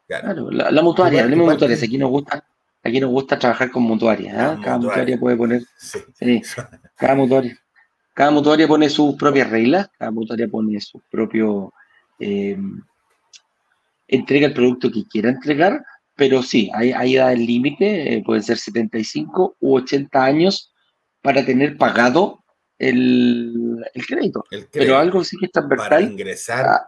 [0.06, 1.82] Claro, la, mutuaria, hablemos mutuarias.
[1.82, 2.44] Aquí nos gusta,
[2.82, 4.36] aquí nos gusta trabajar con mutuarias.
[4.36, 4.58] ¿ah?
[4.62, 5.62] Cada mutuaria puede poner.
[5.76, 6.42] Sí.
[6.96, 7.56] cada mutuaria.
[8.12, 11.70] Cada mutuaria pone sus propias reglas, cada mutuaria pone sus propios
[12.18, 12.58] eh,
[14.10, 15.84] entrega el producto que quiera entregar,
[16.16, 20.74] pero sí, hay, hay edad límite, eh, pueden ser 75 u 80 años
[21.22, 22.40] para tener pagado
[22.78, 24.44] el, crédito.
[24.72, 26.82] Pero algo sí que está Para ingresar.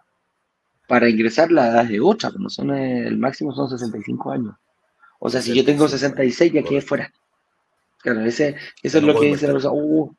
[0.88, 4.54] para ingresar la edad de otra, como son eh, el máximo son 65 años.
[5.18, 7.12] O sea, si yo tengo 66, ya quedé fuera.
[7.98, 9.74] Claro, ese, eso es lo que dice la persona.
[9.74, 10.12] Uh,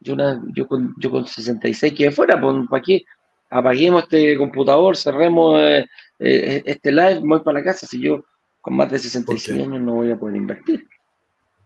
[0.00, 0.16] yo,
[0.54, 3.04] yo, con, yo con 66 quedé fuera, pues, ¿para qué?
[3.50, 5.86] Apaguemos este computador, cerremos eh,
[6.18, 8.24] eh, este live, voy para la casa, si yo
[8.60, 10.86] con más de 66 años no voy a poder invertir.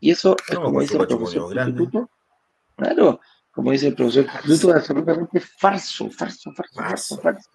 [0.00, 1.54] Y eso es como dice el profesor
[2.76, 3.20] Claro,
[3.52, 7.50] como dice el profesor Pluto, es absolutamente falso, falso, falso, falso, falso,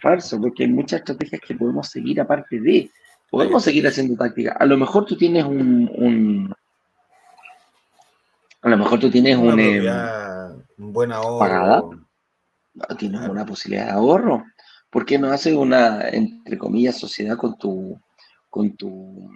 [0.00, 2.90] falso, porque hay muchas estrategias que podemos seguir aparte de,
[3.30, 4.52] podemos seguir haciendo táctica.
[4.58, 6.54] A lo mejor tú tienes un, un
[8.62, 9.82] a lo mejor tú tienes un, eh,
[10.78, 11.38] un buen ahorro.
[11.38, 11.82] ¿Pagada?
[12.96, 14.44] Tienes una posibilidad de ahorro.
[14.94, 18.00] ¿Por qué no haces una, entre comillas, sociedad con tu,
[18.48, 19.28] con tu,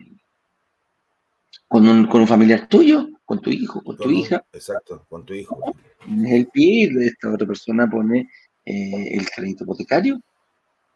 [1.66, 4.44] con un, con un familiar tuyo, con tu hijo, con tu hija?
[4.52, 5.58] Exacto, con tu hijo.
[6.06, 8.30] El pie y esta otra persona pone
[8.64, 10.20] eh, el crédito hipotecario.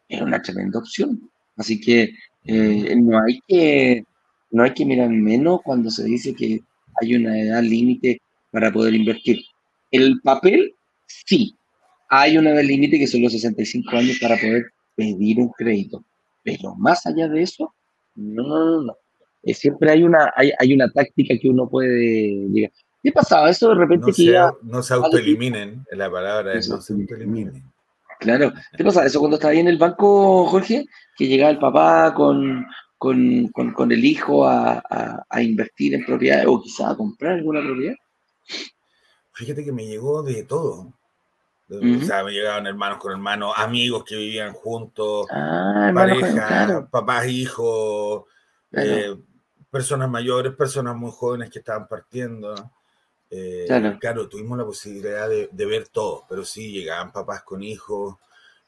[0.07, 1.29] Es una tremenda opción.
[1.57, 2.13] Así que
[2.45, 4.05] eh, no hay que
[4.51, 6.61] no hay que mirar menos cuando se dice que
[7.01, 9.41] hay una edad límite para poder invertir.
[9.91, 10.73] El papel,
[11.05, 11.53] sí,
[12.21, 16.03] hay una edad límite que son los 65 años para poder pedir un crédito.
[16.43, 17.73] Pero más allá de eso,
[18.15, 18.97] no, no, no.
[19.41, 22.71] Eh, siempre hay una, hay, hay, una táctica que uno puede llegar.
[23.01, 23.49] ¿Qué pasaba?
[23.49, 27.63] Eso de repente no que No se autoeliminen, la palabra es no se autoeliminen.
[28.19, 28.53] Claro.
[28.77, 29.05] ¿Qué pasa?
[29.05, 30.85] Eso cuando estaba ahí en el banco, Jorge,
[31.17, 32.65] que llegaba el papá con,
[32.97, 37.33] con, con, con el hijo a, a, a, invertir en propiedades o quizá a comprar
[37.33, 37.95] alguna propiedad.
[39.33, 40.93] Fíjate que me llegó de todo.
[41.69, 42.01] Uh -huh.
[42.01, 46.89] O sea, me llegaban hermanos con hermanos, amigos que vivían juntos, ah, pareja, claro.
[46.89, 48.25] papás, hijos,
[48.69, 48.89] claro.
[48.89, 49.17] eh,
[49.71, 52.53] personas mayores, personas muy jóvenes que estaban partiendo.
[53.29, 53.97] Eh, claro.
[53.99, 54.29] claro.
[54.29, 58.17] tuvimos la posibilidad de, de, ver todo, pero sí llegaban papás con hijos.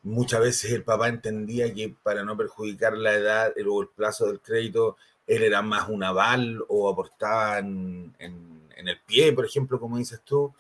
[0.02, 4.40] Muchas veces el papá entendía que para no perjudicar la edad o el plazo del
[4.40, 9.80] crédito, él era más un aval o aportaba en, en, en el pie, por ejemplo,
[9.80, 10.54] como dices tú,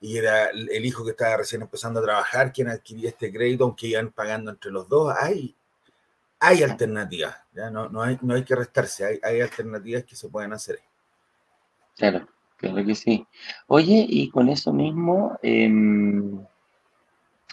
[0.00, 3.88] y era el hijo que estaba recién empezando a trabajar quien adquiría este crédito, aunque
[3.88, 5.14] iban pagando entre los dos.
[5.18, 5.54] Hay,
[6.38, 7.70] hay alternativas, ¿ya?
[7.70, 10.80] No, no, hay, no hay que restarse, hay, hay alternativas que se pueden hacer.
[11.96, 13.26] Claro, claro que sí.
[13.68, 15.70] Oye, y con eso mismo eh,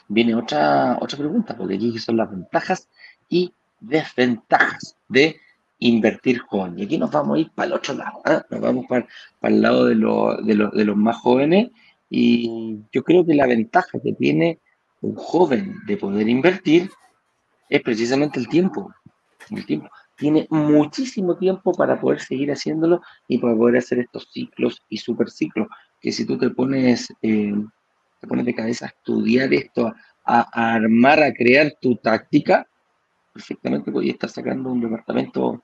[0.09, 2.89] viene otra, otra pregunta, porque aquí son las ventajas
[3.29, 5.39] y desventajas de
[5.79, 6.77] invertir joven.
[6.77, 8.41] Y aquí nos vamos a ir para el otro lado, ¿eh?
[8.49, 9.07] nos vamos para,
[9.39, 11.71] para el lado de, lo, de, lo, de los más jóvenes.
[12.15, 14.59] Y yo creo que la ventaja que tiene
[15.01, 16.91] un joven de poder invertir
[17.67, 18.93] es precisamente el tiempo.
[19.49, 19.89] El tiempo.
[20.15, 25.67] Tiene muchísimo tiempo para poder seguir haciéndolo y para poder hacer estos ciclos y superciclos.
[25.99, 27.55] Que si tú te pones, eh,
[28.21, 29.91] te pones de cabeza a estudiar esto,
[30.23, 32.67] a, a, armar, a crear tu táctica,
[33.33, 35.63] perfectamente podías estar sacando un departamento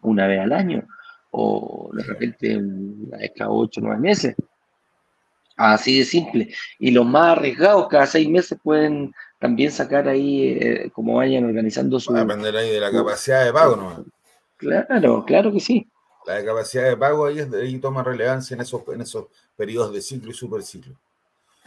[0.00, 0.82] una vez al año
[1.30, 4.34] o de repente una vez cada ocho o nueve meses.
[5.56, 6.54] Así de simple.
[6.78, 11.98] Y los más arriesgados, cada seis meses pueden también sacar ahí, eh, como vayan organizando
[11.98, 12.12] su.
[12.12, 14.04] Va a depender ahí de la capacidad de pago, ¿no?
[14.58, 15.88] Claro, claro que sí.
[16.26, 20.02] La capacidad de pago ahí, es, ahí toma relevancia en esos, en esos periodos de
[20.02, 20.94] ciclo y superciclo.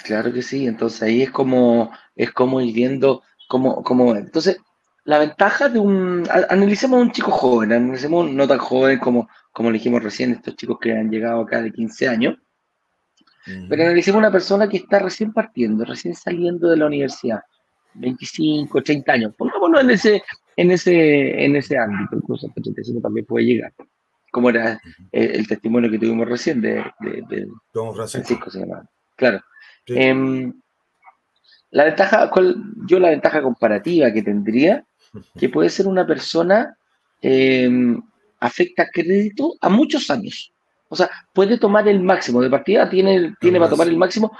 [0.04, 0.68] Claro que sí.
[0.68, 4.16] Entonces ahí es como, es como ir viendo cómo, cómo.
[4.16, 4.58] Entonces,
[5.06, 6.28] la ventaja de un.
[6.50, 10.56] Analicemos a un chico joven, analicemos no tan joven como, como le dijimos recién, estos
[10.56, 12.38] chicos que han llegado acá de 15 años.
[13.46, 17.42] Pero analicemos una persona que está recién partiendo, recién saliendo de la universidad,
[17.96, 20.24] 25, 30 años, pongámonos en ese,
[20.56, 23.74] en ese, en ese ámbito, incluso hasta 35 también puede llegar,
[24.32, 24.80] como era
[25.12, 28.50] el, el testimonio que tuvimos recién de, de, de Don Francisco.
[28.52, 28.88] Se llama.
[29.16, 29.42] Claro.
[29.86, 29.94] Sí.
[29.98, 30.54] Eh,
[31.72, 32.32] la ventaja,
[32.88, 34.84] yo la ventaja comparativa que tendría,
[35.38, 36.76] que puede ser una persona
[37.22, 37.70] eh,
[38.40, 40.52] afecta crédito a muchos años.
[40.90, 44.32] O sea, puede tomar el máximo de partida, tiene, tiene para tomar el máximo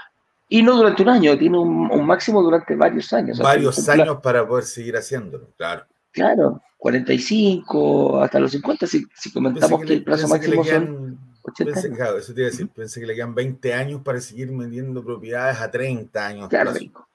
[0.52, 3.38] y no durante un año, tiene un, un máximo durante varios años.
[3.38, 5.86] Varios o sea, años para poder seguir haciéndolo, claro.
[6.10, 11.18] Claro, 45 hasta los 50, si, si comentamos que, que, el plazo máximo quedan, son
[11.42, 14.20] 80 pensé, claro, eso te iba a decir, pensé que le quedan 20 años para
[14.20, 16.48] seguir vendiendo propiedades a 30 años.
[16.48, 17.08] Qué rico,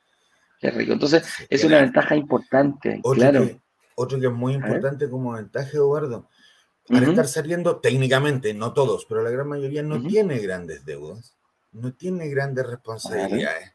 [0.62, 0.94] qué rico.
[0.94, 3.42] Entonces, es una ventaja importante, otro claro.
[3.42, 3.60] Que,
[3.96, 6.30] otro que es muy importante como ventaja, Eduardo,
[6.90, 7.10] al uh -huh.
[7.10, 10.08] estar saliendo técnicamente, no todos, pero la gran mayoría no uh -huh.
[10.08, 11.36] tiene grandes deudas,
[11.72, 13.74] no tiene grandes responsabilidades.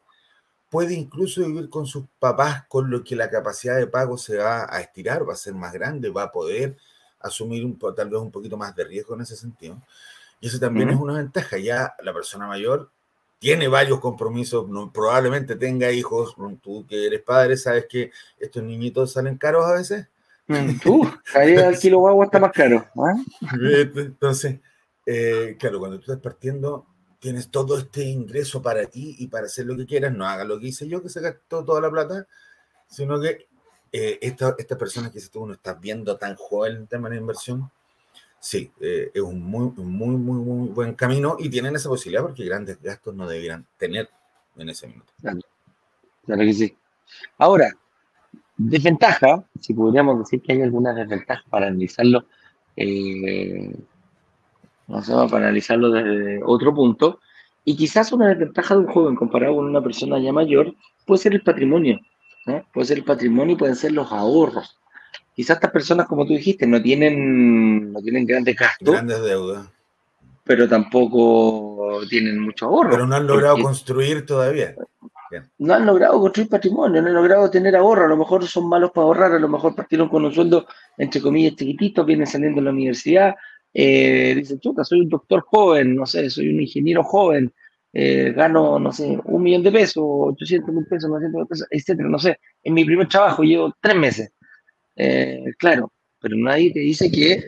[0.68, 4.73] Puede incluso vivir con sus papás, con lo que la capacidad de pago se va
[4.73, 6.77] a estirar, va a ser más grande, va a poder
[7.18, 9.82] asumir un, tal vez un poquito más de riesgo en ese sentido.
[10.41, 10.95] Y eso también uh -huh.
[10.95, 11.59] es una ventaja.
[11.59, 12.91] Ya la persona mayor
[13.41, 19.12] tiene varios compromisos, no, probablemente tenga hijos, tú que eres padre, sabes que estos niñitos
[19.12, 20.07] salen caros a veces.
[20.82, 22.86] Tú, ahí el kilo guagua está más caro.
[22.96, 23.90] ¿eh?
[23.94, 24.61] Entonces,
[25.07, 26.86] eh, claro, cuando tú estás partiendo,
[27.18, 30.59] tienes todo este ingreso para ti y para hacer lo que quieras, no haga lo
[30.59, 32.26] que hice yo, que se gastó toda la plata,
[32.88, 33.46] sino que
[33.92, 37.16] eh, estas esta personas que si tú no estás viendo tan joven en tema de
[37.16, 37.70] inversión,
[38.38, 42.44] sí, eh, es un muy, muy, muy, muy buen camino y tienen esa posibilidad porque
[42.44, 44.09] grandes gastos no deberían tener
[44.57, 45.12] en ese minuto.
[45.20, 46.76] Claro, que sí.
[47.38, 47.76] Ahora,
[48.68, 52.24] desventaja, si podríamos decir que hay alguna desventaja para analizarlo,
[52.76, 53.74] eh,
[54.86, 57.20] no sé, para analizarlo desde otro punto,
[57.64, 60.74] y quizás una desventaja de un joven comparado con una persona ya mayor
[61.06, 62.00] puede ser el patrimonio,
[62.72, 64.78] puede ser el patrimonio y pueden ser los ahorros.
[65.34, 68.92] Quizás estas personas, como tú dijiste, no tienen, no tienen grandes gastos.
[68.92, 69.68] Grandes deudas.
[70.44, 72.90] Pero tampoco tienen mucho ahorro.
[72.90, 74.74] Pero no han logrado construir todavía.
[75.59, 78.05] No han logrado construir patrimonio, no han logrado tener ahorro.
[78.05, 80.66] A lo mejor son malos para ahorrar, a lo mejor partieron con un sueldo,
[80.99, 83.35] entre comillas, chiquitito, vienen saliendo de la universidad,
[83.72, 87.53] eh, dicen, chuta, soy un doctor joven, no sé, soy un ingeniero joven,
[87.93, 92.09] eh, gano, no sé, un millón de pesos, 800 mil pesos, 900 mil pesos, etcétera,
[92.09, 92.39] no sé.
[92.62, 94.33] En mi primer trabajo llevo tres meses.
[94.97, 97.45] Eh, claro, pero nadie te dice que eh,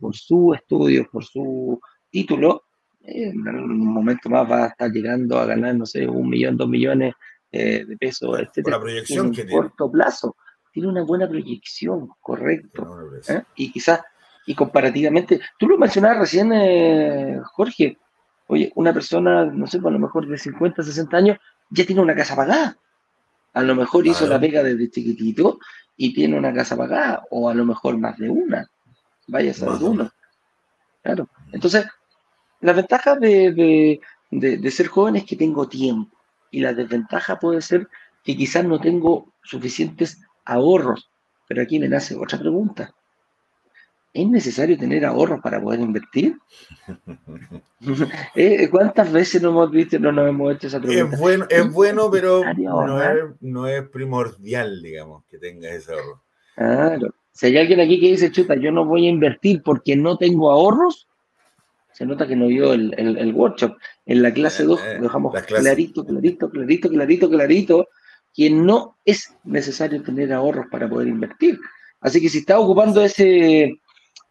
[0.00, 2.64] por su estudio, por su título,
[3.02, 6.68] en un momento más va a estar llegando a ganar, no sé, un millón, dos
[6.68, 7.14] millones
[7.50, 8.76] de pesos, etcétera.
[8.76, 10.36] la proyección en que corto plazo.
[10.72, 12.86] Tiene una buena proyección, correcto.
[13.56, 14.00] Y quizás,
[14.46, 17.98] y comparativamente, tú lo mencionabas recién, Jorge,
[18.52, 21.38] Oye, una persona, no sé, a lo mejor de 50, 60 años,
[21.70, 22.76] ya tiene una casa pagada.
[23.52, 25.60] A lo mejor hizo la pega desde chiquitito
[25.96, 28.68] y tiene una casa pagada, o a lo mejor más de una.
[29.28, 30.10] Vaya a ser uno.
[31.00, 31.28] Claro.
[31.52, 31.86] Entonces,
[32.60, 34.00] la ventaja de,
[34.30, 36.16] de, ser joven es que tengo tiempo.
[36.50, 37.88] Y la desventaja puede ser
[38.24, 41.10] que quizás no tengo suficientes ahorros.
[41.48, 42.94] Pero aquí me nace otra pregunta.
[44.12, 46.36] ¿Es necesario tener ahorros para poder invertir?
[48.34, 51.14] Eh, ¿Cuántas veces no hemos visto no nos hemos hecho esa pregunta?
[51.14, 56.22] Es bueno, es bueno pero no es, no es, primordial, digamos, que tengas ese ahorro.
[56.56, 57.14] Claro.
[57.32, 60.50] Si hay alguien aquí que dice, chuta, yo no voy a invertir porque no tengo
[60.50, 61.08] ahorros,
[62.00, 63.76] se nota que no vio el, el, workshop.
[64.06, 67.88] En la clase 2 eh, eh, dejamos clarito, clarito, clarito, clarito, clarito,
[68.32, 71.60] que no es necesario tener ahorros para poder invertir.
[72.00, 73.82] Así que si está ocupando ese,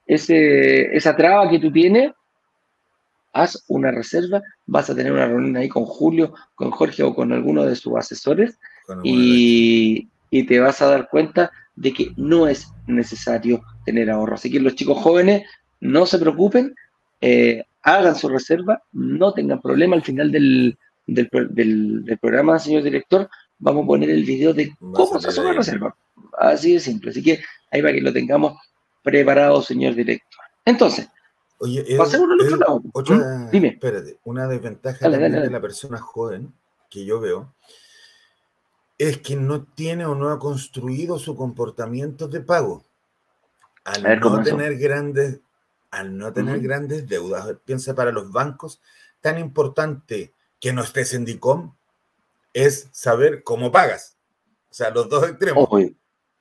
[0.07, 2.11] ese, esa traba que tú tienes,
[3.33, 7.31] haz una reserva, vas a tener una reunión ahí con Julio, con Jorge o con
[7.31, 8.57] alguno de sus asesores
[9.03, 14.33] y, y, te vas a dar cuenta de que no es necesario tener ahorro.
[14.33, 15.43] Así que los chicos jóvenes
[15.79, 16.73] no se preocupen,
[17.21, 23.29] eh, hagan su reserva, no tengan problema al final del, del, del, programa, señor director,
[23.57, 25.95] vamos a poner el video de cómo se hace una reserva.
[26.37, 27.11] Así de simple.
[27.11, 27.41] Así que
[27.71, 28.57] ahí para que lo tengamos
[29.03, 30.43] preparado, señor director.
[30.65, 31.09] Entonces,
[31.59, 32.81] Oye, pasemos al otro lado.
[32.93, 33.51] Otra, ¿Mm?
[33.51, 33.67] Dime.
[33.69, 36.53] Espérate, una desventaja de la persona joven
[36.89, 37.53] que yo veo
[38.97, 42.83] es que no tiene o no ha construido su comportamiento de pago.
[43.85, 45.39] Al no tener grandes,
[45.91, 48.81] al no tener grandes deudas, piensa para los bancos,
[49.21, 51.73] tan importante que no estés en DICOM
[52.53, 54.17] es saber cómo pagas.
[54.69, 55.67] O sea, los dos extremos.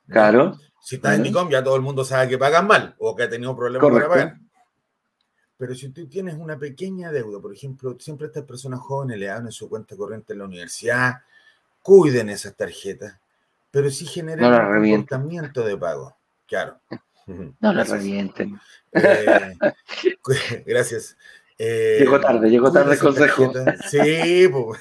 [0.07, 0.59] claro.
[0.81, 3.29] Si estás en DICOM, ya todo el mundo sabe que pagas mal o que ha
[3.29, 4.39] tenido problemas para pagar.
[5.59, 9.47] Pero si tú tienes una pequeña deuda, por ejemplo, siempre estas personas jóvenes le dan
[9.47, 11.23] en su cuenta corriente en la universidad,
[11.83, 13.19] cuiden esas tarjetas,
[13.71, 16.17] pero sí generan un comportamiento de pago.
[16.47, 16.81] Claro.
[17.61, 18.59] No la revienten.
[18.91, 19.55] Eh,
[20.67, 21.15] gracias.
[21.59, 23.53] Eh, llegó tarde, llegó tarde el consejo.
[23.87, 24.81] Sí, pues,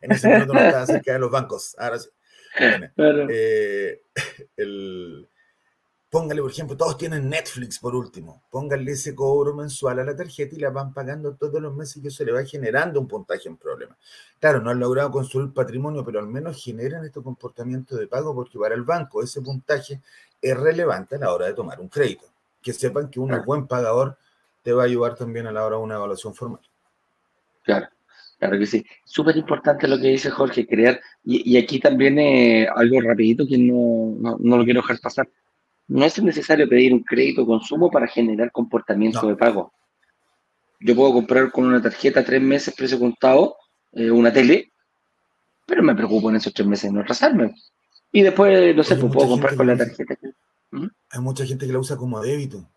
[0.00, 1.76] en ese momento no estaba cerca de los bancos.
[1.78, 2.08] Ahora sí.
[3.30, 4.02] Eh,
[4.56, 5.28] el,
[6.14, 8.44] Póngale, por ejemplo, todos tienen Netflix por último.
[8.48, 12.06] Póngale ese cobro mensual a la tarjeta y la van pagando todos los meses y
[12.06, 13.98] eso le va generando un puntaje en problema.
[14.38, 18.60] Claro, no han logrado construir patrimonio, pero al menos generan este comportamiento de pago porque
[18.60, 20.02] para el banco ese puntaje
[20.40, 22.26] es relevante a la hora de tomar un crédito.
[22.62, 24.16] Que sepan que un buen pagador
[24.62, 26.60] te va a ayudar también a la hora de una evaluación formal.
[27.64, 27.88] Claro.
[28.38, 28.86] Claro que sí.
[29.02, 34.36] Súper importante lo que dice Jorge, crear, y, aquí también eh, algo rapidito que no,
[34.38, 35.28] no, lo quiero dejar pasar
[35.88, 39.72] no es necesario pedir un crédito consumo para generar comportamiento de pago.
[40.80, 43.56] Yo puedo comprar con una tarjeta tres meses precio contado
[43.92, 44.72] eh, una tele,
[45.66, 47.54] pero me preocupo en esos tres meses de no atrasarme.
[48.12, 50.16] Y después, no sé, pues puedo comprar con la tarjeta.
[50.70, 50.86] ¿Mm?
[51.10, 52.68] Hay mucha gente que la usa como débito.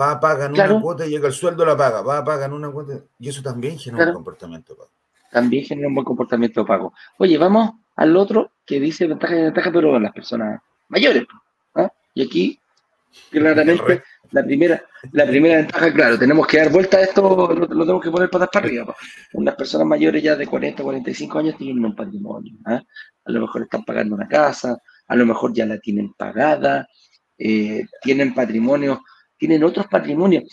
[0.00, 2.02] Va a pagar una cuota y llega el sueldo, la paga.
[2.02, 3.00] Va a pagar una cuota.
[3.18, 4.90] Y eso también genera un comportamiento de pago.
[5.32, 6.92] También genera un buen comportamiento de pago.
[7.18, 11.24] Oye, vamos al otro que dice ventaja y ventaja, pero en las personas mayores.
[12.14, 12.58] Y aquí,
[13.30, 14.02] claramente,
[14.32, 14.82] la primera,
[15.12, 18.48] la primera ventaja, claro, tenemos que dar vuelta a esto, lo, tenemos que poner patas
[18.52, 18.94] para arriba.
[19.32, 22.54] Unas personas mayores ya de 40, 45 años tienen un patrimonio.
[22.66, 22.80] ¿ah?
[23.24, 26.88] A lo mejor están pagando una casa, a lo mejor ya la tienen pagada,
[27.38, 29.02] eh, tienen patrimonio,
[29.36, 30.44] tienen otros patrimonios.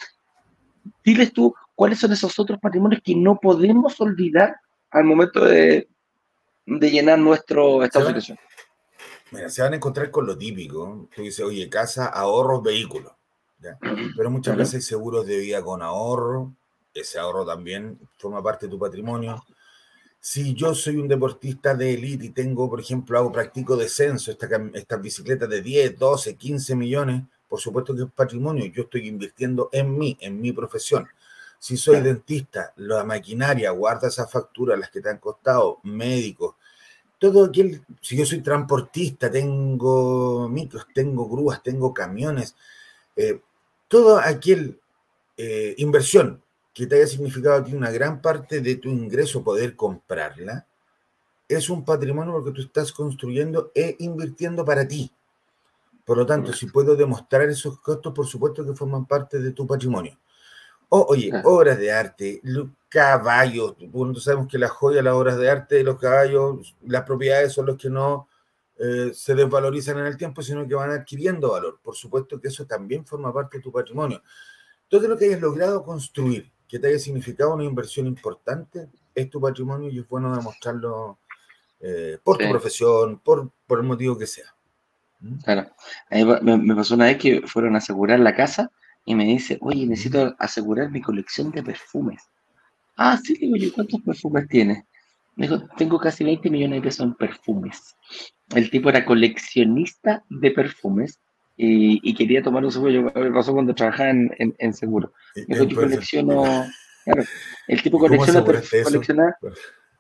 [1.03, 4.55] diles tú cuáles son esos otros patrimonios que no podemos olvidar
[4.89, 5.88] al momento de,
[6.66, 8.39] de llenar nuestro estado de situación.
[9.32, 11.07] Mira, se van a encontrar con lo típico.
[11.15, 13.13] Tú dices, oye, casa, ahorros, vehículos.
[14.15, 16.53] Pero muchas veces hay seguros de vida con ahorro.
[16.93, 19.43] Ese ahorro también forma parte de tu patrimonio.
[20.19, 24.49] Si yo soy un deportista de élite y tengo, por ejemplo, hago practico descenso, estas
[24.73, 28.65] esta bicicletas de 10, 12, 15 millones, por supuesto que es patrimonio.
[28.65, 31.07] Yo estoy invirtiendo en mí, en mi profesión.
[31.59, 36.55] Si soy dentista, la maquinaria, guarda esas facturas, las que te han costado, médicos,
[37.20, 42.55] todo aquel, si yo soy transportista, tengo micros, tengo grúas, tengo camiones,
[43.15, 43.41] eh,
[43.88, 44.80] todo aquel
[45.36, 46.41] eh, inversión
[46.74, 50.68] que te haya significado a ti una gran parte de tu ingreso poder comprarla,
[51.47, 55.11] es un patrimonio porque tú estás construyendo e invirtiendo para ti.
[56.05, 59.65] Por lo tanto, si puedo demostrar esos costos, por supuesto que forman parte de tu
[59.65, 60.18] patrimonio.
[60.89, 62.41] O, oye, obras de arte,
[62.89, 67.65] caballos, bueno, sabemos que la joya, las obras de arte, los caballos, las propiedades son
[67.65, 68.27] los que no
[68.79, 71.79] eh, se desvalorizan en el tiempo, sino que van adquiriendo valor.
[71.83, 74.21] Por supuesto que eso también forma parte de tu patrimonio.
[74.88, 79.41] Todo lo que hayas logrado construir, que te haya significado una inversión importante, es tu
[79.41, 81.19] patrimonio y es bueno demostrarlo
[81.79, 84.55] eh, por tu profesión, por, por el motivo que sea.
[85.19, 85.38] ¿Mm?
[85.39, 85.69] Claro.
[86.41, 88.71] Me pasó una vez que fueron a asegurar la casa
[89.08, 92.22] y me dice, oye, necesito asegurar mi colección de perfumes.
[92.97, 94.84] Ah, sí, digo yo, ¿cuántos perfumes tienes?
[95.38, 97.95] Me dijo, tengo casi 20 millones de pesos en perfumes.
[98.53, 101.22] El tipo era coleccionista de perfumes
[101.55, 102.91] y, quería tomar un seguro.
[102.91, 105.14] Yo me pasó cuando trabajaba en, en, seguro.
[105.47, 106.66] Me dijo, yo colecciono.
[107.05, 107.24] Claro,
[107.70, 109.08] el tipo colecciona perfumes.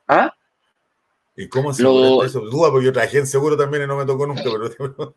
[0.09, 0.33] ¿Ah?
[1.37, 2.25] ¿Y cómo se lo...
[2.25, 2.41] eso?
[2.41, 5.15] Duda, porque yo trabajé en seguro también y no me tocó nunca, pero te pregunto.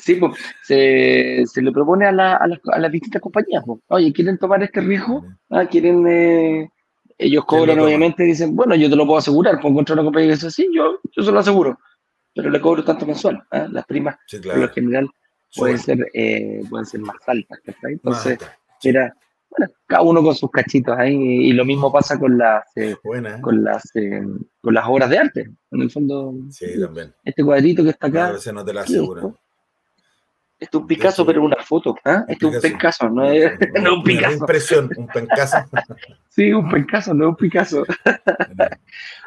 [0.00, 3.62] Sí, pues, se, se, le propone a, la, a, las, a, las, distintas compañías.
[3.64, 3.80] Pues.
[3.88, 5.24] Oye, ¿quieren tomar este riesgo?
[5.50, 6.70] Ah, ¿Quieren eh,
[7.18, 10.34] ellos cobran, obviamente, dicen, bueno, yo te lo puedo asegurar, puedo encontrar una compañía que
[10.34, 11.78] dice, sí, yo, yo se lo aseguro,
[12.34, 13.42] pero le cobro tanto mensual.
[13.52, 13.66] ¿eh?
[13.70, 15.08] Las primas, por lo general,
[15.54, 17.58] pueden ser, eh, pueden ser más altas.
[17.84, 18.38] Entonces,
[18.82, 19.14] era,
[19.48, 22.96] bueno, cada uno con sus cachitos ahí, y lo mismo pasa con las, eh,
[23.40, 23.82] con las,
[24.60, 25.50] con las obras de arte.
[25.70, 27.14] En el fondo, sí, también.
[27.24, 28.28] este cuadrito que está acá.
[28.28, 29.34] a veces no te la aseguran.
[30.58, 31.94] Esto es un Picasso, pero una foto.
[32.28, 33.52] Esto es un Picasso, no es,
[33.82, 34.28] no un Picasso.
[34.28, 35.56] Una impresión, un Picasso.
[36.28, 37.84] sí, un Picasso, no un Picasso.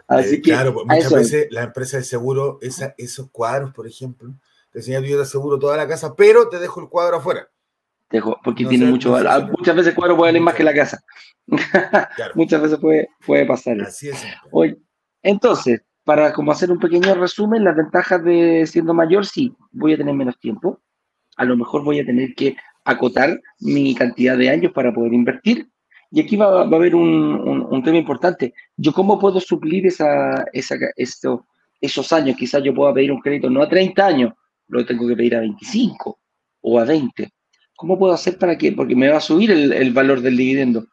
[0.08, 3.86] Así eh, que, claro, pues, muchas veces las empresas de seguro, esa, esos cuadros, por
[3.86, 4.34] ejemplo,
[4.72, 7.48] te enseñan yo te aseguro toda la casa, pero te dejo el cuadro afuera.
[8.10, 9.32] Dejo, porque tiene mucho valor.
[9.32, 11.00] Ah, muchas veces el cuadro puede valer más que la casa.
[12.34, 13.80] muchas veces puede, puede pasar.
[13.82, 14.26] Así es.
[14.52, 14.82] Hoy,
[15.22, 19.98] entonces, para como hacer un pequeño resumen, las ventajas de siendo mayor, sí, voy a
[19.98, 20.82] tener menos tiempo,
[21.40, 25.70] a lo mejor voy a tener que acotar mi cantidad de años para poder invertir.
[26.12, 28.54] Y aquí va, a haber un, tema importante.
[28.76, 31.48] ¿Yo cómo puedo suplir esa, esa, esto,
[31.80, 32.36] esos años?
[32.36, 34.34] Quizás yo pueda pedir un crédito no a 30 años,
[34.68, 36.20] lo tengo que pedir a 25
[36.62, 37.30] o a 20.
[37.78, 38.74] ¿Cómo puedo hacer para que?
[38.74, 40.88] Porque me va a subir el, valor del dividendo.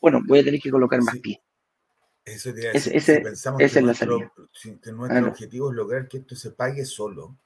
[0.00, 1.42] Bueno, voy a tener que colocar más pie.
[2.24, 4.32] Eso ese, pensamos que, nuestro,
[4.82, 7.36] que nuestro objetivo es lograr que esto se pague solo,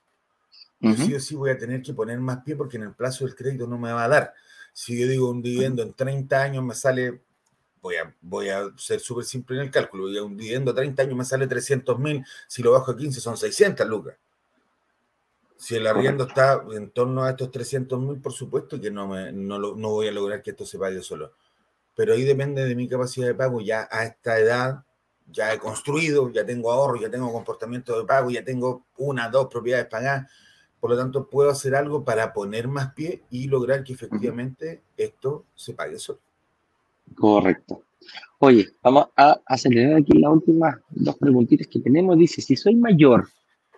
[0.84, 3.24] yo sí o sí voy a tener que poner más pie porque en el plazo
[3.24, 4.34] del crédito no me va a dar.
[4.72, 7.22] Si yo digo un dividendo en 30 años me sale,
[7.80, 11.16] voy a, voy a ser súper simple en el cálculo, un dividendo a 30 años
[11.16, 14.16] me sale 300 mil, si lo bajo a 15 son 600 lucas.
[15.56, 19.32] Si el arriendo está en torno a estos 300 mil, por supuesto que no, me,
[19.32, 21.32] no, no voy a lograr que esto se pague solo.
[21.94, 23.60] Pero ahí depende de mi capacidad de pago.
[23.60, 24.84] Ya a esta edad,
[25.30, 29.46] ya he construido, ya tengo ahorro, ya tengo comportamiento de pago, ya tengo una, dos
[29.46, 30.28] propiedades pagadas
[30.84, 35.46] por lo tanto, puedo hacer algo para poner más pie y lograr que efectivamente esto
[35.54, 36.18] se pague solo.
[37.14, 37.84] Correcto.
[38.38, 42.18] Oye, vamos a acelerar aquí las últimas dos preguntitas que tenemos.
[42.18, 43.26] Dice, si soy mayor,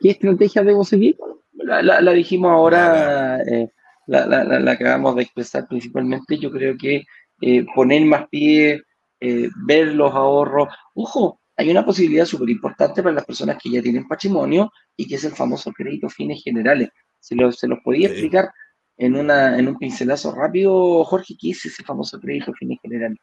[0.01, 1.17] ¿qué estrategia debo seguir?
[1.53, 3.71] La, dijimos ahora, eh,
[4.09, 6.39] la, acabamos de expresar principalmente.
[6.39, 7.05] Yo creo que
[7.41, 8.83] eh, poner más pie,
[9.21, 10.71] eh, ver los ahorros.
[10.95, 15.15] Ojo, hay una posibilidad súper importante para las personas que ya tienen patrimonio y que
[15.15, 16.91] es el famoso crédito fines generales.
[17.19, 18.51] ¿Se, lo, se los podía explicar
[18.99, 23.19] en, una, en un pincelazo rápido, Jorge, qué es ese famoso crédito fines generales?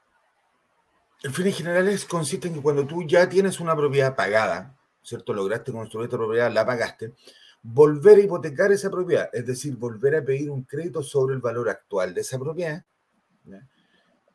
[1.21, 5.33] El fines generales consiste en que cuando tú ya tienes una propiedad pagada, ¿cierto?
[5.33, 7.13] Lograste construir esta propiedad, la pagaste,
[7.61, 11.69] volver a hipotecar esa propiedad, es decir, volver a pedir un crédito sobre el valor
[11.69, 12.83] actual de esa propiedad.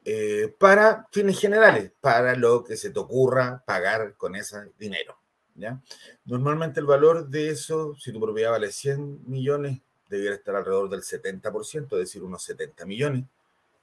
[0.05, 5.19] Eh, para fines generales, para lo que se te ocurra pagar con ese dinero.
[5.55, 5.81] ¿ya?
[6.25, 11.03] Normalmente el valor de eso, si tu propiedad vale 100 millones, debiera estar alrededor del
[11.03, 13.25] 70%, es decir, unos 70 millones.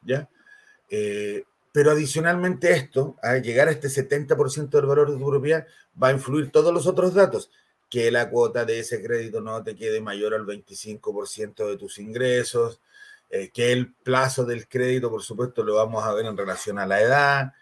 [0.04, 0.28] ¿ya?
[0.90, 5.68] Eh, pero adicionalmente esto, a llegar a este 70% del valor de tu propiedad,
[6.02, 7.52] va a influir todos los otros datos,
[7.90, 12.82] que la cuota de ese crédito no te quede mayor al 25% de tus ingresos,
[13.30, 16.86] eh, que el plazo del crédito, por supuesto, lo vamos a ver en relación a
[16.86, 17.54] la edad,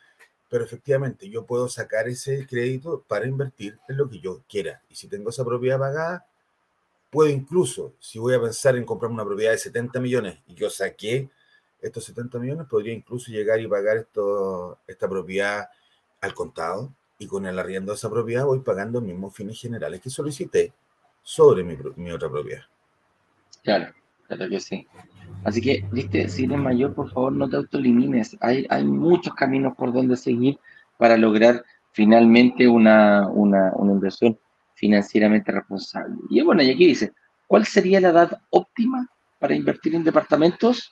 [0.49, 4.81] pero efectivamente yo puedo sacar ese crédito para invertir en lo que yo quiera.
[4.89, 6.27] Y si tengo esa propiedad pagada,
[7.09, 10.69] puedo incluso, si voy a pensar en comprar una propiedad de 70 millones y yo
[10.69, 11.29] saqué
[11.81, 15.69] estos 70 millones, podría incluso llegar y pagar esto, esta propiedad
[16.21, 20.01] al contado y con el arriendo de esa propiedad voy pagando los mismos fines generales
[20.01, 20.73] que solicité
[21.21, 22.63] sobre mi, mi otra propiedad.
[23.63, 23.93] Claro,
[24.27, 24.87] claro que sí.
[25.43, 28.37] Así que, viste, si eres mayor, por favor, no te autolimines.
[28.39, 30.57] Hay, hay muchos caminos por donde seguir
[30.97, 34.37] para lograr finalmente una, una, una inversión
[34.75, 36.15] financieramente responsable.
[36.29, 37.13] Y bueno, y aquí dice,
[37.47, 40.91] ¿cuál sería la edad óptima para invertir en departamentos?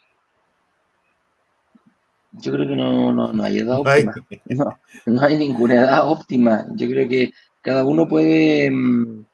[2.34, 4.14] Yo creo que no, no, no hay edad óptima.
[4.46, 6.66] No, no hay ninguna edad óptima.
[6.76, 9.26] Yo creo que cada uno puede, mm,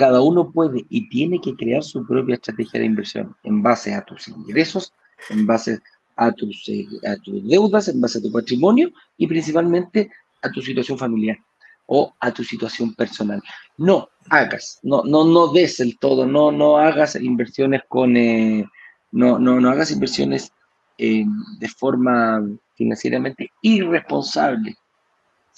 [0.00, 4.02] cada uno puede y tiene que crear su propia estrategia de inversión en base a
[4.02, 4.94] tus ingresos,
[5.28, 5.78] en base
[6.16, 10.62] a tus, eh, a tus deudas, en base a tu patrimonio y principalmente a tu
[10.62, 11.36] situación familiar
[11.84, 13.42] o a tu situación personal.
[13.76, 18.64] No hagas, no, no, no des el todo, no, no hagas inversiones con, eh,
[19.12, 20.50] no, no, no hagas inversiones
[20.96, 21.26] eh,
[21.58, 22.42] de forma
[22.74, 24.74] financieramente irresponsable.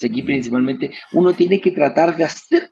[0.03, 2.69] Aquí principalmente uno tiene que tratar de hacer,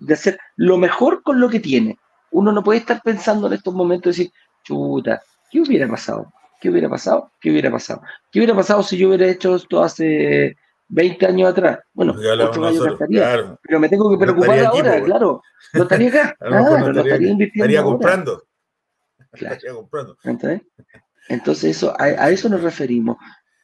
[0.00, 1.98] de hacer lo mejor con lo que tiene.
[2.32, 4.34] Uno no puede estar pensando en estos momentos y decir,
[4.64, 6.32] chuta, ¿qué hubiera pasado?
[6.60, 7.30] ¿Qué hubiera pasado?
[7.40, 8.02] ¿Qué hubiera pasado?
[8.30, 10.56] ¿Qué hubiera pasado si yo hubiera hecho esto hace
[10.88, 11.78] 20 años atrás?
[11.92, 15.42] Bueno, ocho años estaría, pero me tengo que preocupar ahora, claro.
[15.72, 17.64] No estaría acá, claro, no estaría, invirtiendo.
[17.64, 18.42] Estaría comprando.
[19.32, 20.16] Estaría comprando.
[21.28, 23.16] Entonces, eso, a, eso nos referimos.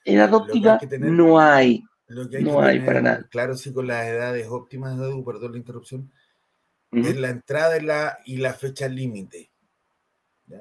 [0.04, 1.82] Edad óptima no hay.
[2.08, 3.26] no hay para nada.
[3.30, 6.10] Claro, sí, con las edades óptimas, Edu, perdón la interrupción,
[6.92, 9.50] es la entrada y la, y la fecha límite.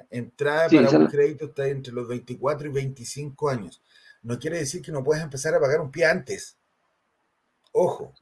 [0.09, 3.82] Entrada para un crédito está entre los 24 y 25 años.
[4.23, 6.57] No quiere decir que no puedas empezar a pagar un pie antes.
[7.71, 8.13] Ojo.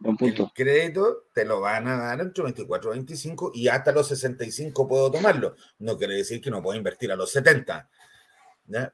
[0.00, 0.44] Un punto.
[0.44, 4.88] El crédito te lo van a dar entre 24 y 25 y hasta los 65
[4.88, 5.56] puedo tomarlo.
[5.78, 7.88] No quiere decir que no puedo invertir a los 70.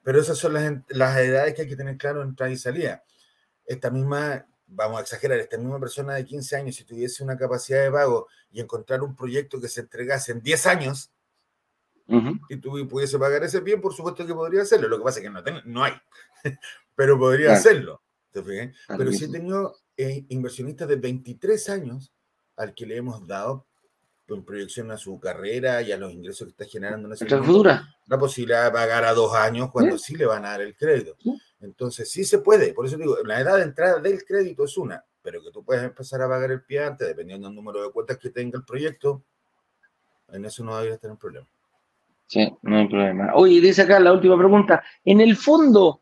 [0.02, 0.54] Pero esas son
[0.88, 3.04] las, edades que hay que tener claro en entrada y salida.
[3.64, 7.82] Esta misma, vamos a exagerar, esta misma persona de 15 años, si tuviese una capacidad
[7.82, 11.10] de pago y encontrar un proyecto que se entregase en 10 años,
[12.48, 14.88] y tú pudiese pagar ese bien, por supuesto que podría hacerlo.
[14.88, 15.94] Lo que pasa es que no, no hay,
[16.94, 18.02] pero podría hacerlo.
[18.32, 22.12] Pero si he tenido eh, inversionistas de 23 años
[22.56, 23.66] al que le hemos dado
[24.28, 27.88] en proyección a su carrera y a los ingresos que está generando en ese futura.
[28.06, 30.16] la posibilidad de pagar a dos años cuando sí.
[30.16, 31.16] le van a dar el crédito.
[31.60, 32.72] Entonces, sí se puede.
[32.72, 35.84] Por eso digo, la edad de entrada del crédito es una, pero que tú puedes
[35.84, 39.22] empezar a pagar el pie antes, dependiendo del número de cuentas que tenga el proyecto,
[40.32, 41.46] en eso no debería tener problema.
[42.26, 43.32] Sí, no hay problema.
[43.34, 44.82] Oye, dice acá la última pregunta.
[45.04, 46.00] ¿En el fondo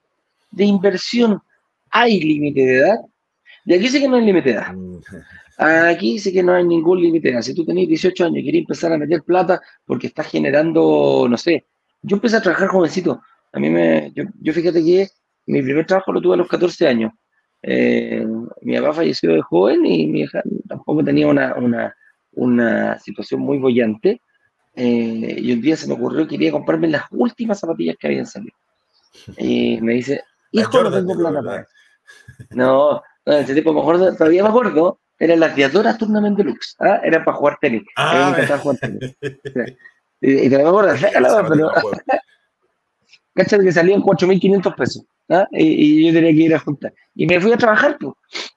[0.53, 1.43] de inversión
[1.91, 3.01] hay límite de edad?
[3.65, 4.75] De aquí sí que no hay límite de edad.
[5.63, 7.43] Aquí sí que no hay ningún límite.
[7.43, 11.37] Si tú tenés 18 años y querés empezar a meter plata porque estás generando, no
[11.37, 11.67] sé,
[12.01, 13.21] yo empecé a trabajar jovencito.
[13.53, 15.09] A mí me, yo, fíjate que
[15.47, 17.13] mi primer trabajo lo tuve a los 14 años.
[17.63, 18.27] Eh,
[18.63, 21.95] mi papá falleció de joven y mi hija tampoco tenía una, una,
[22.33, 24.23] una situación muy bollante.
[24.75, 28.27] Eh, y un día se me ocurrió que quería comprarme las últimas zapatillas que habían
[28.27, 28.57] salido.
[29.37, 31.67] Y me dice, hijo, no tengo plata para
[32.49, 36.99] No, no, ese tipo mejor, todavía más gordo, eran las diadoras Tournament Deluxe, ¿ah?
[37.05, 37.83] eran para jugar tenis.
[37.97, 39.15] Ah, me jugar tenis.
[40.21, 41.01] y, te lo acuerdas,
[41.49, 41.71] pero.
[43.35, 43.61] ¿Cachai?
[43.61, 45.05] Que salían 4.500 pesos.
[45.29, 45.47] ¿ah?
[45.53, 46.95] Y, yo tenía que ir a juntar.
[47.15, 48.15] Y me fui a trabajar, pues.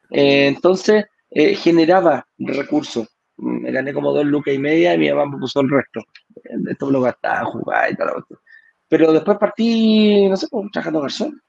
[0.10, 3.08] Eh, entonces, eh, generaba recursos.
[3.38, 6.02] Me gané como dos lucas y media y mi mamá me puso el resto.
[6.70, 8.24] Esto me lo gastaba, jugaba y tal.
[8.88, 11.42] Pero después partí, no sé, pues, trabajando garzón.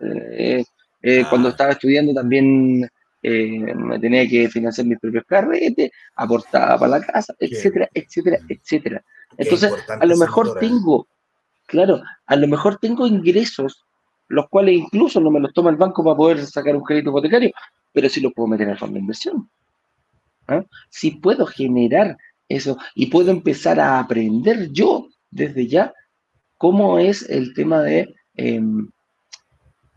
[0.00, 0.62] Eh,
[1.02, 1.50] eh, cuando ah.
[1.50, 2.88] estaba estudiando también
[3.22, 9.04] eh, me tenía que financiar mis propios carretes, aportaba para la casa, etcétera, etcétera, etcétera.
[9.36, 11.06] Entonces, a lo mejor tengo,
[11.66, 13.84] claro, a lo mejor tengo ingresos,
[14.28, 17.50] los cuales incluso no me los toma el banco para poder sacar un crédito hipotecario,
[17.92, 19.50] pero sí los puedo meter en el fondo de inversión.
[20.48, 20.64] ¿ah?
[20.88, 22.16] Si puedo generar
[22.48, 25.92] eso y puedo empezar a aprender yo desde ya
[26.56, 28.88] cómo es el tema de em,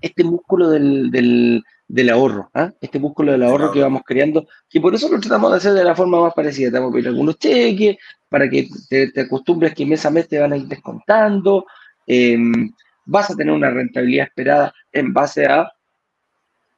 [0.01, 1.63] este músculo del, del
[2.11, 2.71] ahorro, ¿ah?
[2.81, 5.83] este músculo del ahorro que vamos creando, que por eso lo tratamos de hacer de
[5.83, 6.71] la forma más parecida.
[6.71, 7.97] Te vamos a pedir algunos cheques
[8.29, 11.65] para que te, acostumbres que mes a mes te van a ir descontando.
[12.07, 12.71] Em,
[13.05, 15.71] vas a tener una rentabilidad esperada en base a,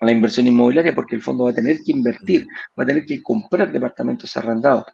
[0.01, 2.45] la inversión inmobiliaria, porque el fondo va a tener que invertir,
[2.77, 4.85] va a tener que comprar departamentos arrendados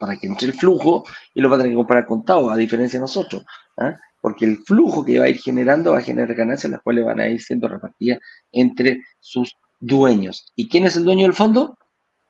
[0.00, 2.98] para que entre el flujo y lo va a tener que comprar contado, a diferencia
[2.98, 3.44] de nosotros.
[3.76, 4.00] ¿ah?
[4.22, 7.20] Porque el flujo que va a ir generando va a generar ganancias, las cuales van
[7.20, 8.18] a ir siendo repartidas
[8.50, 10.50] entre sus dueños.
[10.56, 11.76] ¿Y quién es el dueño del fondo?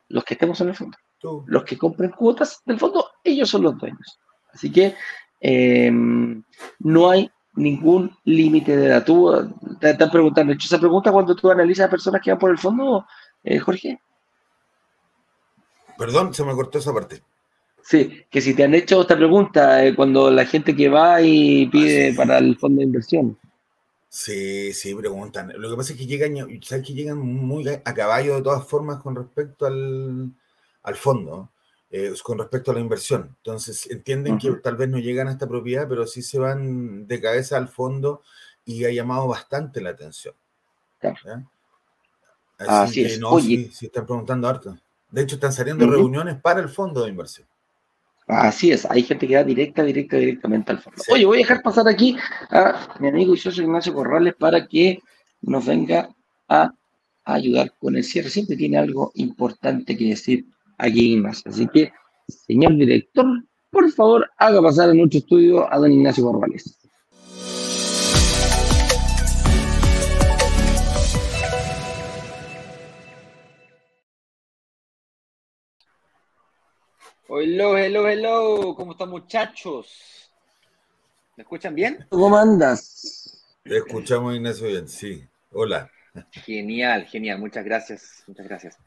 [0.09, 0.99] Los que estemos en el fondo.
[1.47, 4.19] Los que compren cuotas del fondo, ellos son los dueños.
[4.53, 4.97] Así que
[5.41, 6.43] em,
[6.81, 9.05] no hay ningún límite de edad.
[9.05, 9.31] Tú
[9.79, 12.59] te están preguntando, hecho esa pregunta cuando tú analizas a personas que van por el
[12.59, 13.07] fondo,
[13.45, 14.01] eh, Jorge?
[15.97, 17.23] Perdón, se me cortó esa parte.
[17.83, 21.67] Sí, que si te han hecho esta pregunta eh, cuando la gente que va y
[21.67, 23.39] pide para el fondo de inversión.
[24.09, 25.53] Sí, sí, preguntan.
[25.57, 29.01] Lo que pasa es que llegan, ¿sabes que llegan muy a caballo de todas formas
[29.01, 30.33] con respecto al,
[30.83, 31.51] al fondo,
[31.91, 33.37] eh, con respecto a la inversión.
[33.39, 37.21] Entonces, entienden que tal vez no llegan a esta propiedad, pero sí se van de
[37.21, 38.23] cabeza al fondo
[38.65, 40.35] y ha llamado bastante la atención.
[42.59, 44.77] Así, que no, sí, están preguntando harto.
[45.11, 47.47] De hecho, están saliendo reuniones para el fondo de inversión.
[48.31, 51.03] Así es, hay gente que va directa, directa, directamente al fondo.
[51.13, 52.17] Oye, voy a dejar pasar aquí
[52.51, 55.01] a mi amigo y socio Ignacio Corrales para que
[55.43, 56.09] nos venga
[56.49, 56.73] a
[57.25, 58.31] ayudar con el cierre.
[58.31, 60.47] Siempre tiene algo importante que decir
[60.79, 61.43] aquí más.
[61.47, 61.93] Así que,
[62.29, 63.27] señor director,
[63.71, 66.80] por favor, haga pasar a nuestro estudio a don Ignacio Corrales.
[77.33, 78.75] Hello, hello, hello.
[78.75, 80.33] ¿Cómo están, muchachos?
[81.37, 82.05] ¿Me escuchan bien?
[82.09, 83.47] ¿Cómo andas?
[83.63, 85.23] Te escuchamos, Ignacio, bien, sí.
[85.53, 85.89] Hola.
[86.33, 87.39] Genial, genial.
[87.39, 88.79] Muchas gracias, muchas gracias.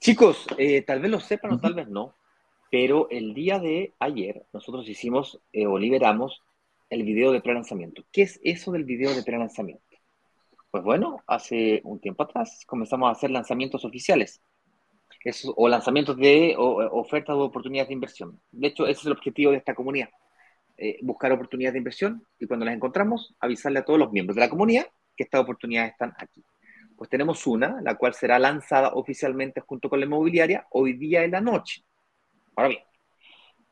[0.00, 2.16] Chicos, eh, tal vez lo sepan o tal vez no,
[2.68, 6.42] pero el día de ayer nosotros hicimos eh, o liberamos
[6.90, 8.02] el video de pre-lanzamiento.
[8.10, 9.84] ¿Qué es eso del video de pre-lanzamiento?
[10.72, 14.40] Pues bueno, hace un tiempo atrás comenzamos a hacer lanzamientos oficiales
[15.56, 18.40] o lanzamientos de ofertas o oportunidades de inversión.
[18.50, 20.08] De hecho, ese es el objetivo de esta comunidad.
[20.76, 24.42] Eh, buscar oportunidades de inversión y cuando las encontramos, avisarle a todos los miembros de
[24.42, 26.44] la comunidad que estas oportunidades están aquí.
[26.96, 31.32] Pues tenemos una, la cual será lanzada oficialmente junto con la inmobiliaria hoy día en
[31.32, 31.82] la noche.
[32.54, 32.82] Ahora bien,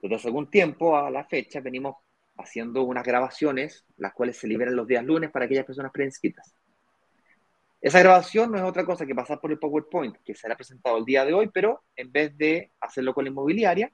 [0.02, 1.96] desde hace algún tiempo a la fecha venimos
[2.38, 6.54] haciendo unas grabaciones, las cuales se liberan los días lunes para aquellas personas preinscritas.
[7.80, 11.04] Esa grabación no es otra cosa que pasar por el PowerPoint que será presentado el
[11.04, 13.92] día de hoy, pero en vez de hacerlo con la inmobiliaria,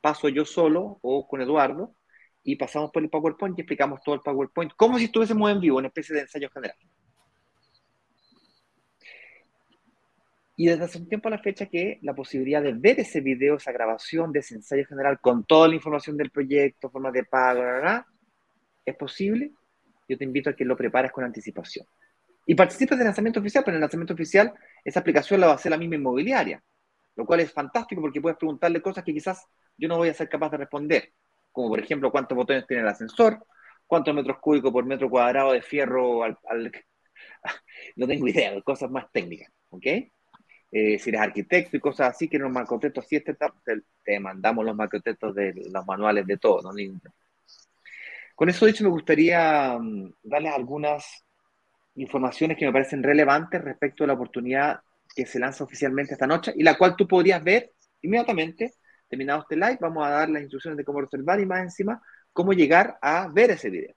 [0.00, 1.94] paso yo solo o con Eduardo
[2.42, 5.78] y pasamos por el PowerPoint y explicamos todo el PowerPoint como si estuviésemos en vivo,
[5.78, 6.76] en especie de ensayo general.
[10.56, 13.56] Y desde hace un tiempo a la fecha que la posibilidad de ver ese video,
[13.56, 17.62] esa grabación de ese ensayo general con toda la información del proyecto, formas de pago,
[18.84, 19.52] es posible.
[20.08, 21.86] Yo te invito a que lo prepares con anticipación
[22.50, 24.52] y participas del lanzamiento oficial, pero en el lanzamiento oficial
[24.84, 26.60] esa aplicación la va a hacer la misma inmobiliaria,
[27.14, 29.46] lo cual es fantástico porque puedes preguntarle cosas que quizás
[29.76, 31.12] yo no voy a ser capaz de responder,
[31.52, 33.46] como por ejemplo cuántos botones tiene el ascensor,
[33.86, 36.38] cuántos metros cúbicos por metro cuadrado de fierro al...
[37.94, 39.86] no tengo idea, cosas más técnicas, ¿ok?
[40.72, 43.36] Eh, si eres arquitecto y cosas así, que los macrotextos así, te,
[44.02, 46.62] te mandamos los macrotextos de los manuales de todo.
[46.62, 46.70] ¿no?
[48.34, 51.24] Con eso dicho, me gustaría mm, darles algunas
[52.00, 54.80] informaciones que me parecen relevantes respecto a la oportunidad
[55.14, 57.72] que se lanza oficialmente esta noche y la cual tú podrías ver
[58.02, 58.74] inmediatamente.
[59.08, 62.00] Terminado este live, vamos a dar las instrucciones de cómo reservar y más encima
[62.32, 63.94] cómo llegar a ver ese video.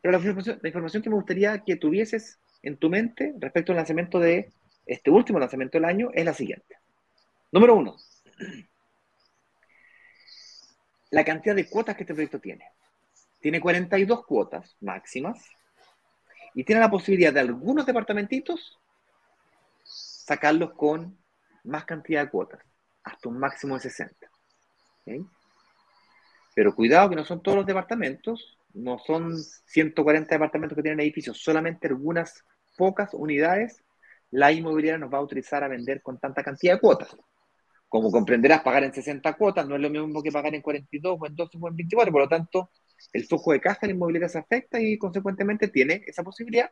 [0.00, 3.76] Pero la información, la información que me gustaría que tuvieses en tu mente respecto al
[3.76, 4.52] lanzamiento de
[4.86, 6.78] este último lanzamiento del año es la siguiente.
[7.52, 7.96] Número uno,
[11.10, 12.64] la cantidad de cuotas que este proyecto tiene.
[13.40, 15.46] Tiene 42 cuotas máximas
[16.54, 18.78] y tiene la posibilidad de algunos departamentitos
[19.84, 21.18] sacarlos con
[21.64, 22.60] más cantidad de cuotas,
[23.02, 24.30] hasta un máximo de 60.
[26.54, 31.38] Pero cuidado que no son todos los departamentos, no son 140 departamentos que tienen edificios,
[31.42, 32.44] solamente algunas
[32.76, 33.84] pocas unidades
[34.34, 37.16] la inmobiliaria nos va a utilizar a vender con tanta cantidad de cuotas.
[37.88, 41.26] Como comprenderás, pagar en 60 cuotas no es lo mismo que pagar en 42 o
[41.26, 42.70] en 12 o en 24, por lo tanto,
[43.12, 46.70] el flujo de caja en la inmobiliaria se afecta y consecuentemente tiene esa posibilidad,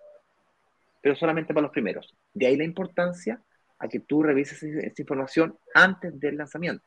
[1.00, 2.14] pero solamente para los primeros.
[2.32, 3.40] De ahí la importancia
[3.78, 6.84] a que tú revises esa información antes del lanzamiento.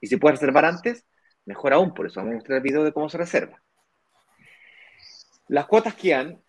[0.00, 1.04] Y si puedes reservar antes,
[1.46, 3.62] mejor aún, por eso vamos a mostrar el video de cómo se reserva.
[5.48, 6.40] Las cuotas que han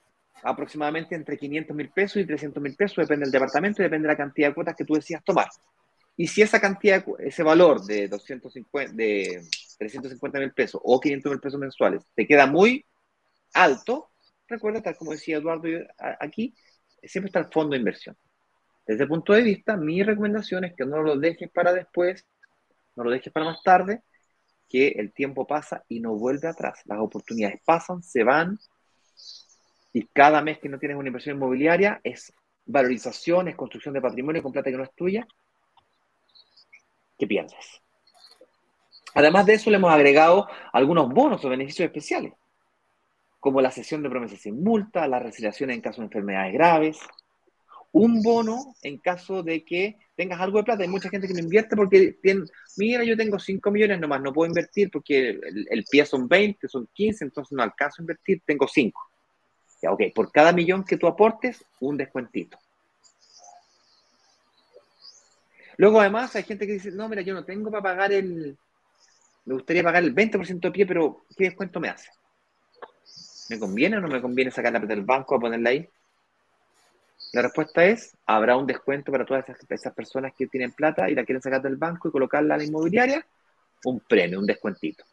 [0.44, 4.14] aproximadamente entre 500 mil pesos y 300 mil pesos, depende del departamento y depende de
[4.14, 5.48] la cantidad de cuotas que tú decidas tomar.
[6.18, 9.42] Y si esa cantidad, ese valor de 250, de
[9.82, 12.86] 350 mil pesos o 500 mil pesos mensuales te queda muy
[13.54, 14.12] alto,
[14.48, 15.68] recuerda, tal como decía Eduardo
[16.20, 16.54] aquí,
[17.02, 18.16] siempre está el fondo de inversión.
[18.86, 22.28] Desde el punto de vista, mi recomendación es que no lo dejes para después,
[22.96, 24.04] no lo dejes para más tarde,
[24.70, 26.82] que el tiempo pasa y no vuelve atrás.
[26.86, 28.60] Las oportunidades pasan, se van,
[29.94, 32.32] y cada mes que no tienes una inversión inmobiliaria es
[32.66, 35.28] valorización, es construcción de patrimonio con plata que no es tuya,
[37.18, 37.82] que pierdes.
[39.14, 42.34] Además de eso, le hemos agregado algunos bonos o beneficios especiales,
[43.40, 47.00] como la cesión de promesas sin multa, la resiliación en caso de enfermedades graves,
[47.92, 50.84] un bono en caso de que tengas algo de plata.
[50.84, 52.18] Hay mucha gente que no invierte porque
[52.78, 56.68] mira, yo tengo 5 millones nomás, no puedo invertir porque el, el, pie son 20,
[56.68, 59.12] son 15, entonces no alcanzo a invertir, tengo 5.
[59.82, 62.58] Ya, ok, por cada millón que tú aportes, un descuentito.
[65.78, 68.56] Luego, además, hay gente que dice, no, mira, yo no tengo para pagar el,
[69.46, 72.10] me gustaría pagar el 20% de pie, pero ¿qué descuento me hace?
[73.50, 75.90] ¿Me conviene o no me conviene sacar la plata del banco a ponerla ahí?
[77.34, 81.24] La respuesta es, habrá un descuento para todas esas, personas que tienen plata y la
[81.24, 83.26] quieren sacar del banco y colocarla a la inmobiliaria,
[83.86, 85.06] un premio, un descuentito.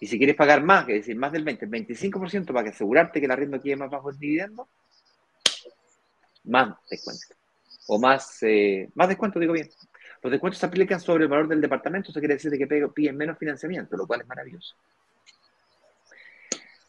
[0.00, 3.26] Y si quieres pagar más, es decir, más del 20, el 25% para asegurarte que
[3.26, 4.68] el arriendo quede más bajo el dividendo,
[6.44, 7.26] más descuento.
[7.86, 9.68] O más, eh, más descuento, digo bien.
[10.24, 13.36] Los descuentos se aplican sobre el valor del departamento, eso quiere decir que piden menos
[13.36, 14.74] financiamiento, lo cual es maravilloso.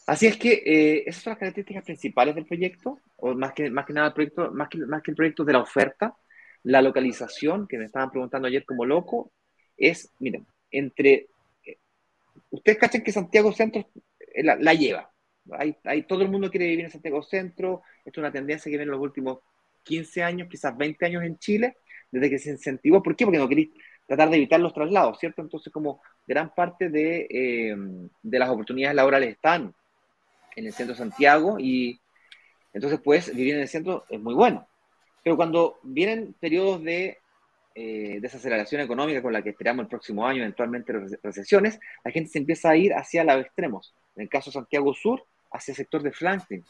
[0.07, 3.85] Así es que eh, esas son las características principales del proyecto, o más que, más
[3.85, 6.15] que nada el proyecto, más que, más que el proyecto de la oferta,
[6.63, 9.33] la localización, que me estaban preguntando ayer como loco,
[9.75, 11.27] es, miren, entre,
[11.65, 11.77] eh,
[12.51, 13.85] ustedes cachan que Santiago Centro
[14.17, 15.11] eh, la, lleva,
[15.51, 18.77] hay, hay, todo el mundo quiere vivir en Santiago Centro, esto es una tendencia que
[18.77, 19.39] viene en los últimos
[19.83, 21.75] 15 años, quizás 20 años en Chile,
[22.15, 23.25] desde que se incentivó, ¿por qué?
[23.25, 23.69] Porque no queréis
[24.07, 25.41] tratar de evitar los traslados, ¿cierto?
[25.41, 29.73] Entonces, como gran parte de, de las oportunidades laborales están
[30.55, 31.99] en el centro de Santiago y
[32.73, 34.67] entonces pues vivir en el centro es muy bueno.
[35.23, 37.17] Pero cuando vienen periodos de
[37.73, 40.93] eh, desaceleración económica con la que esperamos el próximo año, eventualmente
[41.23, 43.93] recesiones, la gente se empieza a ir hacia los extremos.
[44.15, 46.63] En el caso de Santiago Sur, hacia el sector de Franklin,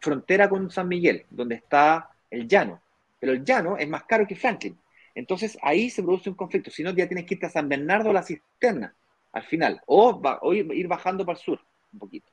[0.00, 2.80] frontera con San Miguel, donde está el llano.
[3.18, 4.78] Pero el llano es más caro que Franklin.
[5.14, 6.70] Entonces ahí se produce un conflicto.
[6.70, 8.94] Si no, ya tienes que irte a San Bernardo a la cisterna
[9.32, 11.60] al final, o, o ir bajando para el sur
[11.92, 12.30] un poquito.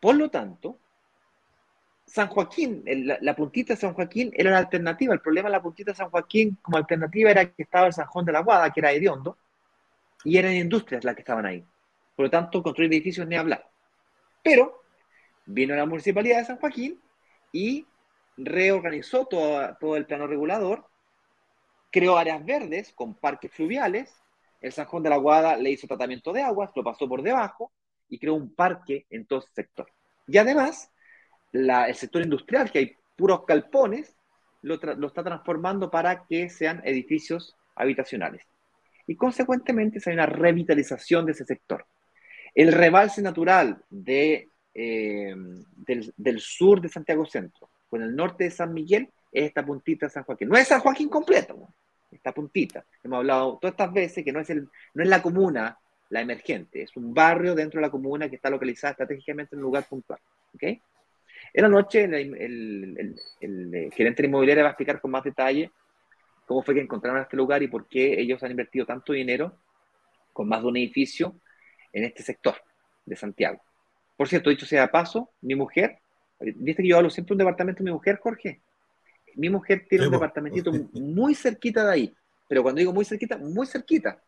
[0.00, 0.78] Por lo tanto,
[2.08, 2.84] San Joaquín,
[3.20, 5.12] la, puntita de San Joaquín era la alternativa.
[5.12, 8.24] El problema de la puntita de San Joaquín como alternativa era que estaba el Sanjón
[8.24, 9.36] de la Guada, que era hediondo,
[10.24, 11.64] y eran industrias las que estaban ahí.
[12.16, 13.68] Por lo tanto, construir edificios ni hablar.
[14.42, 14.82] Pero
[15.44, 16.98] vino la municipalidad de San Joaquín
[17.52, 17.86] y
[18.38, 20.86] reorganizó todo, todo el plano regulador,
[21.90, 24.14] creó áreas verdes con parques fluviales,
[24.60, 27.72] el Sanjón de la Guada le hizo tratamiento de aguas, lo pasó por debajo,
[28.08, 29.86] y creó un parque en todo ese sector.
[30.26, 30.90] Y además,
[31.52, 34.16] el sector industrial, que hay puros calpones,
[34.62, 34.74] lo,
[35.06, 38.42] está transformando para que sean edificios habitacionales.
[39.06, 41.86] Y consecuentemente se hay una revitalización de ese sector.
[42.54, 45.34] El rebalse natural de, eh,
[45.76, 50.10] del, sur de Santiago Centro con el norte de San Miguel es esta puntita de
[50.10, 50.48] San Joaquín.
[50.48, 51.68] No es San Joaquín completo,
[52.10, 52.84] esta puntita.
[53.02, 55.78] Hemos hablado todas estas veces que no es, el, no es la comuna
[56.10, 56.82] la emergente.
[56.82, 60.20] Es un barrio dentro de la comuna que está localizada estratégicamente en un lugar puntual.
[60.54, 60.80] ¿okay?
[61.52, 65.70] En la noche, el, el, gerente de inmobiliaria va a explicar con más detalle
[66.46, 69.58] cómo fue que encontraron este lugar y por qué ellos han invertido tanto dinero
[70.32, 71.34] con más de un edificio
[71.92, 72.54] en este sector
[73.04, 73.60] de Santiago.
[74.16, 75.98] Por cierto, dicho sea de paso, mi mujer,
[76.40, 78.60] viste que yo hablo siempre de un departamento de mi mujer, Jorge.
[79.34, 82.14] Mi mujer tiene un departamentito muy cerquita de ahí,
[82.48, 84.20] pero cuando digo muy cerquita, muy cerquita.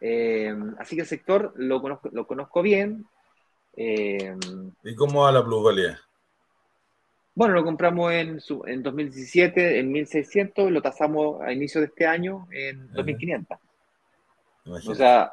[0.00, 3.06] Eh, así que el sector lo conozco, lo conozco bien.
[3.76, 4.36] Eh,
[4.84, 6.00] ¿Y cómo va la plusvalía?
[7.34, 12.48] Bueno, lo compramos en, en 2017 en 1600, lo tasamos a inicio de este año
[12.50, 13.58] en 2500.
[14.88, 15.32] O sea,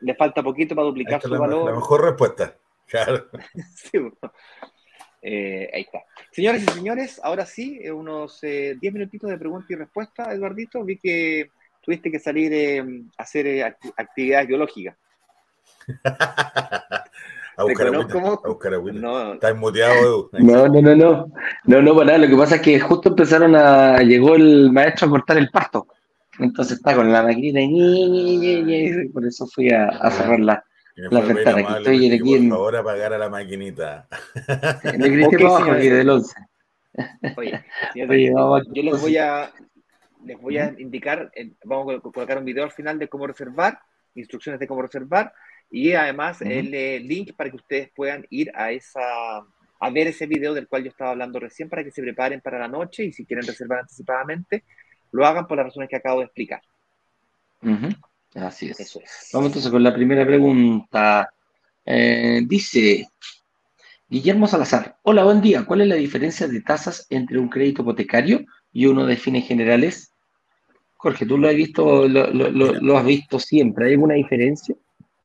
[0.00, 1.66] le falta poquito para duplicar su valor.
[1.66, 2.54] La mejor respuesta.
[5.20, 5.98] Eh, ahí está.
[6.30, 10.84] Señores y señores, ahora sí, unos 10 minutitos de pregunta y respuesta, Eduardito.
[10.84, 11.50] Vi que
[11.82, 13.64] tuviste que salir eh, a hacer eh,
[13.96, 14.96] actividades biológicas.
[16.04, 19.34] a buscar a buscar No.
[19.34, 20.30] Estás muteado, Edu.
[20.34, 21.32] No, no, no, no.
[21.64, 22.18] No, no, para nada.
[22.18, 23.98] Lo que pasa es que justo empezaron a.
[24.02, 25.88] Llegó el maestro a cortar el pasto.
[26.38, 30.64] Entonces está con la maquinita y, por eso fui a, a cerrar la,
[31.10, 31.78] la ventana.
[31.78, 34.08] estoy aquí por favor, apagar a la maquinita.
[34.98, 36.34] Le grité okay, abajo aquí del 11.
[37.36, 38.06] Oye, yo
[38.82, 39.52] les voy a,
[40.24, 41.30] les voy a indicar,
[41.64, 43.78] vamos a colocar un video al final de cómo reservar,
[44.14, 45.32] instrucciones de cómo reservar,
[45.70, 49.44] Y además el eh, link para que ustedes puedan ir a esa
[49.80, 52.58] a ver ese video del cual yo estaba hablando recién para que se preparen para
[52.58, 54.64] la noche y si quieren reservar anticipadamente,
[55.12, 56.62] lo hagan por las razones que acabo de explicar.
[58.42, 58.98] Así es.
[59.32, 61.32] Vamos entonces con la primera pregunta.
[61.84, 63.08] Eh, dice
[64.08, 65.64] Guillermo Salazar, hola, buen día.
[65.66, 70.12] ¿Cuál es la diferencia de tasas entre un crédito hipotecario y uno de fines generales?
[70.96, 73.86] Jorge, tú lo has visto, lo, has visto siempre.
[73.86, 74.74] ¿Hay alguna diferencia?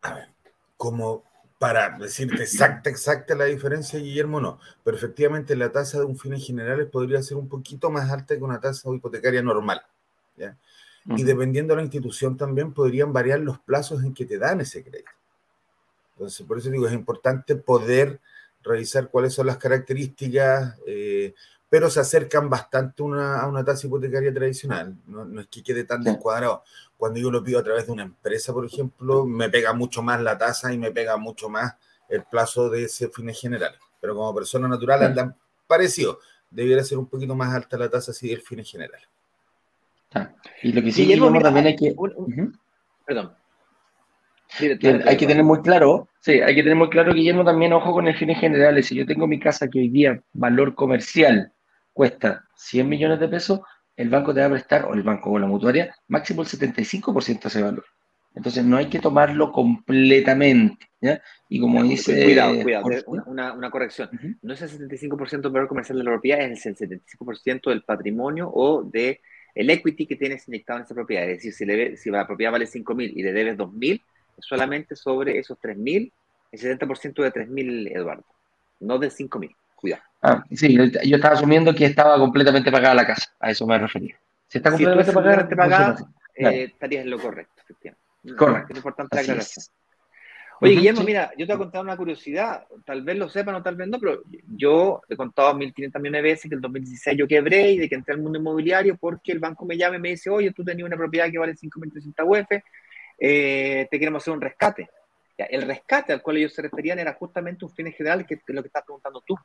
[0.02, 0.28] A ver,
[0.76, 1.24] como
[1.58, 4.60] para decirte exacta, exacta la diferencia, Guillermo, no.
[4.84, 8.44] Pero efectivamente la tasa de un fines generales podría ser un poquito más alta que
[8.44, 9.82] una tasa hipotecaria normal.
[10.36, 10.58] ¿ya?
[11.06, 14.84] Y dependiendo de la institución también podrían variar los plazos en que te dan ese
[14.84, 15.12] crédito.
[16.14, 18.22] Entonces, por eso digo, es importante poder
[18.62, 21.34] revisar cuáles son las características, eh,
[21.70, 24.96] pero se acercan bastante a una tasa hipotecaria tradicional.
[25.08, 26.64] No, es que quede tan descuadrado.
[26.98, 30.22] Cuando yo lo pido a través de una empresa, por ejemplo, me pega mucho más
[30.22, 31.74] la tasa y me pega mucho más
[32.08, 33.76] el plazo de ese fines general.
[34.00, 35.36] Pero como persona natural andan
[35.68, 36.20] parecido.
[36.50, 39.02] Debiera ser un poquito más alta la tasa si el fines general.
[40.62, 41.96] Y lo que sí, Guillermo, también hay que...
[43.06, 43.34] Perdón.
[45.06, 48.08] hay que tener muy claro, sí, hay que tener muy claro, Guillermo, también ojo con
[48.08, 48.88] el fines generales.
[48.88, 51.52] Si yo tengo mi casa que hoy día valor comercial
[51.92, 53.62] cuesta 100 millones de pesos,
[53.96, 57.42] el banco te va a prestar, o el banco o la mutuaria, máximo el 75%
[57.42, 57.86] de ese valor.
[58.36, 60.90] Entonces no hay que tomarlo completamente.
[61.02, 61.22] ¿ya?
[61.50, 62.24] Y como dice.
[62.24, 62.86] Cuidado, cuidado,
[63.28, 64.10] una, una, corrección.
[64.42, 68.50] No es el 75% del valor comercial de la propiedad, es el 75% del patrimonio
[68.52, 69.22] o de
[69.56, 71.24] el equity que tienes inyectado en esa propiedad.
[71.30, 74.02] Es decir, si, le, si la propiedad vale 5.000 y le debes 2.000,
[74.38, 76.12] es solamente sobre esos 3.000,
[76.52, 78.26] el 70% de 3.000, Eduardo,
[78.80, 79.56] no de 5.000.
[79.76, 80.04] Cuidado.
[80.22, 84.16] Ah, sí, yo estaba asumiendo que estaba completamente pagada la casa, a eso me refería.
[84.48, 85.98] Si está completamente pagada,
[86.36, 88.36] eh, estarías en lo correcto, efectivamente.
[88.38, 88.72] Correcto.
[88.72, 89.66] Es importante la aclaración.
[90.62, 93.64] Oye, Guillermo, mira, yo te voy a contar una curiosidad, tal vez lo sepan o
[93.64, 94.22] tal vez no, pero
[94.56, 97.90] yo he contado 1.500 millones de veces que en el 2016 yo quebré y de
[97.90, 100.64] que entré al mundo inmobiliario porque el banco me llama y me dice, oye, tú
[100.64, 102.64] tenías una propiedad que vale 5.300 UF,
[103.20, 104.90] eh, te queremos hacer un rescate.
[105.38, 108.62] el rescate al cual ellos se referían era justamente un fin general, que es lo
[108.62, 109.36] que estás preguntando tú.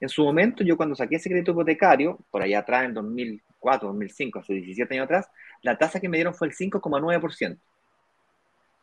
[0.00, 4.38] En su momento, yo cuando saqué ese crédito hipotecario, por allá atrás, en 2004, 2005,
[4.38, 5.28] hace 17 años atrás,
[5.62, 7.58] la tasa que me dieron fue el 5,9%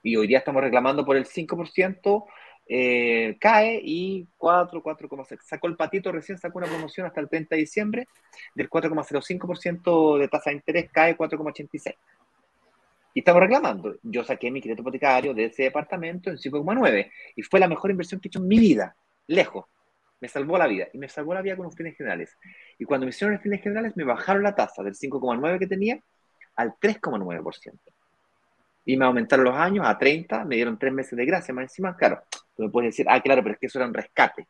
[0.06, 2.26] y hoy día estamos reclamando por el 5%,
[2.68, 5.40] eh, cae y 4, 4,6.
[5.42, 8.08] Sacó el patito, recién sacó una promoción hasta el 30 de diciembre
[8.54, 11.96] del 4,05% de tasa de interés, cae 4,86.
[13.16, 13.96] Y estamos reclamando.
[14.04, 18.22] Yo saqué mi crédito hipotecario de ese departamento en 5,9 y fue la mejor inversión
[18.22, 18.96] que he hecho en mi vida,
[19.26, 19.66] lejos.
[20.22, 22.38] Me salvó la vida y me salvó la vida con los fines generales.
[22.78, 26.00] Y cuando me hicieron los fines generales, me bajaron la tasa del 5,9 que tenía
[26.56, 27.95] al 3,9%
[28.86, 31.98] y me aumentaron los años a 30, me dieron tres meses de gracia, más encima,
[31.98, 32.22] claro,
[32.56, 34.48] tú me puedes decir, ah, claro, pero es que eso era un rescate.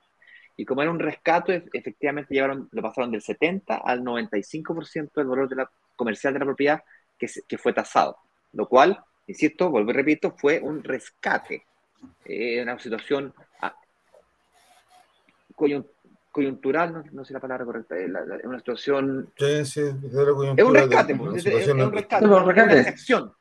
[0.58, 5.50] Y como era un rescate, efectivamente llevaron, lo pasaron del 70 al 95% del valor
[5.50, 6.84] de la, comercial de la propiedad
[7.18, 8.18] que, que fue tasado,
[8.54, 11.64] lo cual, insisto, vuelvo y repito, fue un rescate,
[12.26, 13.76] eh, una situación ah,
[16.32, 18.10] coyuntural, no, sé la palabra correcta, es
[18.44, 19.32] una situación...
[19.38, 23.34] Sí, sí, es un rescate, pues, es, un rescate, es una excepción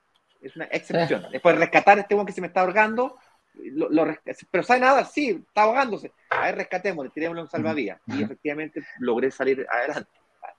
[0.45, 1.26] es una excepción.
[1.32, 3.16] Después rescatar a este hombre que se me está ahogando,
[3.55, 4.07] lo,
[4.51, 5.05] pero ¿sabe nada?
[5.05, 6.12] Sí, está ahogándose.
[6.30, 8.01] A ver, rescatémosle, tirémosle un salvavidas.
[8.07, 10.11] Y efectivamente logré salir adelante.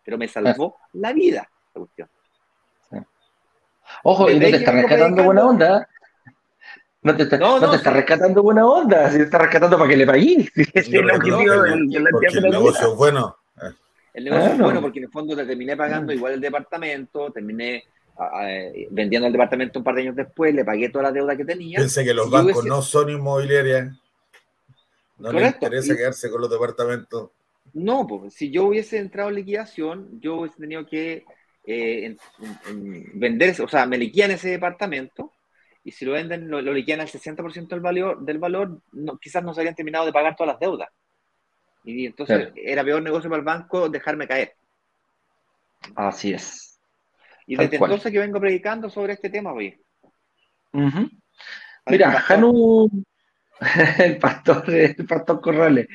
[0.03, 2.09] Pero me salvó la vida esta cuestión.
[4.03, 5.87] Ojo, y no te está rescatando buena onda.
[7.03, 9.97] No te está, no, te está rescatando buena onda, si te está rescatando para que
[9.97, 10.51] le pagues.
[10.55, 11.05] el,
[12.49, 13.37] negocio es bueno.
[14.11, 17.83] El negocio es bueno porque en el fondo te terminé pagando igual el departamento, terminé
[18.91, 21.79] vendiendo el departamento un par de años después, le pagué toda la deuda que tenía.
[21.79, 23.93] Pensé que los bancos no son inmobiliarias.
[25.17, 27.29] No les interesa quedarse con los departamentos.
[27.73, 31.25] No, pues si yo hubiese entrado en liquidación, yo hubiese tenido que
[31.65, 32.15] eh,
[33.13, 35.31] vender, o sea, me liquidan ese departamento
[35.83, 39.53] y si lo venden, lo, liquidan al 60% del valor, del valor no, quizás no
[39.53, 40.89] se habían terminado de pagar todas las deudas.
[41.83, 44.55] Y entonces era peor negocio para el banco dejarme caer.
[45.95, 46.74] Así es.
[47.47, 49.79] Y desde entonces que vengo predicando sobre este tema, hoy.
[51.87, 52.89] Mira, Janu,
[53.99, 55.87] el pastor, el pastor Corrales,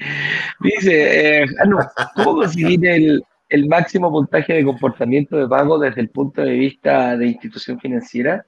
[0.61, 1.79] dice, eh, Janu,
[2.15, 7.17] ¿cómo conseguir el, el máximo puntaje de comportamiento de pago desde el punto de vista
[7.17, 8.47] de institución financiera?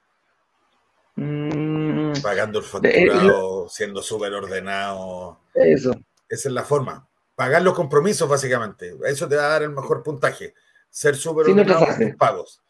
[1.17, 2.13] Mm.
[2.23, 5.41] Pagando el facturado, siendo súper ordenado.
[5.55, 5.91] Eso.
[6.29, 7.07] Esa es la forma.
[7.35, 8.95] Pagar los compromisos, básicamente.
[9.07, 10.55] Eso te va a dar el mejor puntaje.
[10.89, 12.63] Ser súper ordenado en tus pagos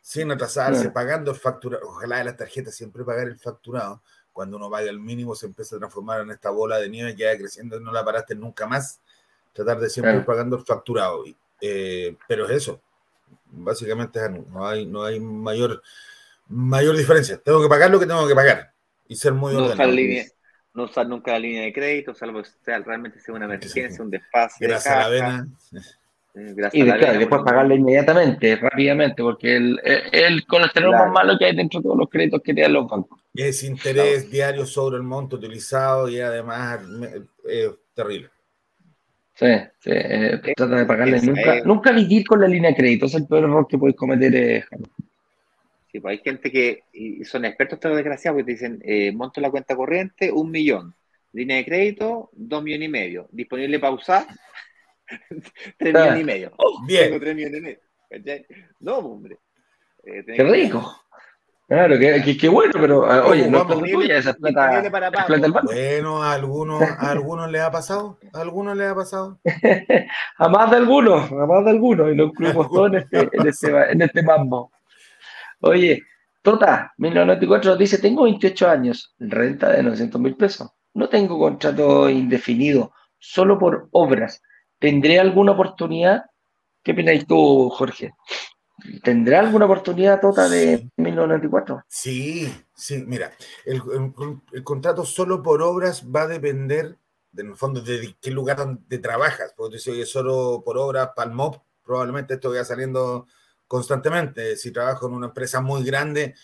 [0.00, 1.88] sin atrasarse, pagando el facturado.
[1.88, 4.02] Ojalá de las tarjetas siempre pagar el facturado.
[4.32, 7.26] cuando uno paga el mínimo se empieza a transformar en esta bola de nieve que
[7.26, 9.00] va creciendo y no la paraste nunca más.
[9.52, 11.24] Tratar de siempre ir pagando el facturado.
[11.60, 12.80] Eh, pero es eso.
[13.46, 15.82] Básicamente no hay, no hay mayor,
[16.48, 17.38] mayor diferencia.
[17.38, 18.72] Tengo que pagar lo que tengo que pagar
[19.08, 19.90] y ser muy no ordenado.
[19.90, 20.24] Línea,
[20.72, 24.10] no usar nunca la línea de crédito, salvo que sea, realmente sea una emergencia, un
[24.10, 24.64] desfase.
[24.64, 25.48] Gracias a la vena.
[26.34, 29.80] Eh, y después pagarle inmediatamente, rápidamente, porque el,
[30.12, 32.88] el colesterol más malo que hay dentro de todos los créditos que te dan los
[32.88, 33.20] bancos.
[33.34, 36.80] Es interés diario sobre el monto utilizado y además
[37.48, 38.28] es terrible.
[39.34, 39.46] Sí,
[39.78, 43.26] sí eh, trata de pagarle nunca, nunca vivir con la línea de crédito, es el
[43.26, 44.34] peor error que puedes cometer.
[44.34, 44.64] Eh,
[45.90, 49.40] sí, pues hay gente que y son expertos, estos desgraciados, que te dicen, eh, monto
[49.40, 50.94] la cuenta corriente, un millón,
[51.32, 54.26] línea de crédito, dos millones y medio, disponible para usar,
[55.78, 56.52] tres millones y medio.
[56.56, 57.04] Oh, bien.
[57.04, 58.46] Tengo tres millones y medio.
[58.80, 59.38] No, hombre.
[60.04, 60.96] Eh, Qué rico.
[61.68, 66.82] Claro, qué bueno, pero ah, oye, no es tuya, esa plata, plata Bueno, ¿a algunos,
[66.82, 68.18] ¿a algunos les ha pasado?
[68.32, 69.38] ¿A algunos les ha pasado?
[70.38, 73.46] a más de algunos, a más de algunos, y lo incluimos todos en este, en,
[73.46, 74.72] este, en este mambo.
[75.60, 76.02] Oye,
[76.42, 80.70] Tota, 1994 dice, tengo 28 años, renta de 900 mil pesos.
[80.94, 84.42] No tengo contrato indefinido, solo por obras.
[84.80, 86.24] ¿Tendré alguna oportunidad?
[86.82, 88.14] ¿Qué opináis tú, Jorge?
[89.04, 91.84] ¿Tendrá alguna oportunidad Tota de 1994?
[91.86, 93.30] Sí, sí, mira,
[93.66, 93.82] el,
[94.64, 96.96] contrato solo por obras va a depender,
[97.30, 99.52] de, en el fondo, de qué lugar donde trabajas.
[99.54, 103.26] Porque si es solo por obras, MOB, probablemente esto vaya saliendo
[103.66, 104.56] constantemente.
[104.56, 106.34] Si trabajo en una empresa muy grande,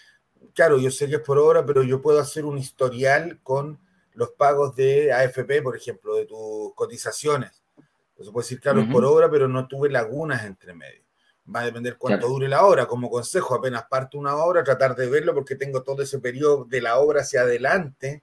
[0.53, 3.81] claro, yo sé que es por obra, pero yo puedo hacer un historial con
[4.13, 7.63] los pagos de AFP, por ejemplo, de tus cotizaciones.
[8.17, 11.03] Entonces puedo decir, claro, es por obra, pero no tuve lagunas entre medio.
[11.55, 12.87] Va a depender cuánto dure la obra.
[12.87, 16.81] Como consejo, apenas parte una obra, tratar de verlo porque tengo todo ese periodo de
[16.81, 18.23] la obra hacia adelante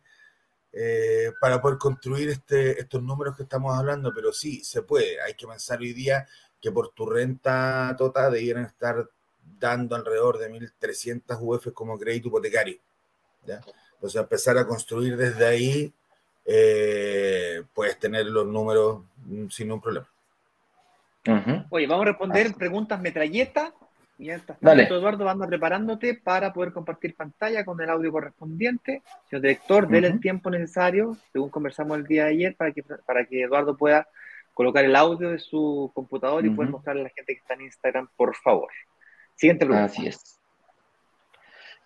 [0.71, 4.11] eh, para poder construir este, estos números que estamos hablando.
[4.15, 5.21] Pero sí, se puede.
[5.21, 6.25] Hay que pensar hoy día
[6.59, 9.07] que por tu renta total debieran estar
[9.59, 12.79] dando alrededor de 1.300 UF como crédito hipotecario.
[13.45, 13.61] ¿ya?
[13.93, 15.93] Entonces, empezar a construir desde ahí,
[16.45, 20.07] eh, puedes tener los números mm, sin un problema.
[21.69, 23.73] Oye, vamos a responder preguntas metralleta.
[24.17, 29.01] Mientras tanto, Eduardo, anda preparándote para poder compartir pantalla con el audio correspondiente.
[29.29, 33.25] Señor director, uh el tiempo necesario, según conversamos el día de ayer, para que, para
[33.25, 34.07] que Eduardo pueda
[34.53, 37.61] colocar el audio de su computador y poder mostrarle a la gente que está en
[37.61, 38.69] Instagram, por favor.
[39.35, 39.91] Siguiente pregunta.
[39.91, 40.39] Así es.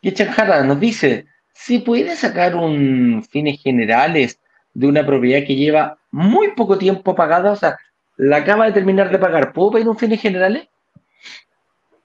[0.01, 4.39] Y Chanjara nos dice, si puede sacar un fines generales
[4.77, 7.79] de una propiedad que lleva muy poco tiempo pagada, o sea,
[8.15, 10.67] la acaba de terminar de pagar, ¿puedo pedir un fines generales?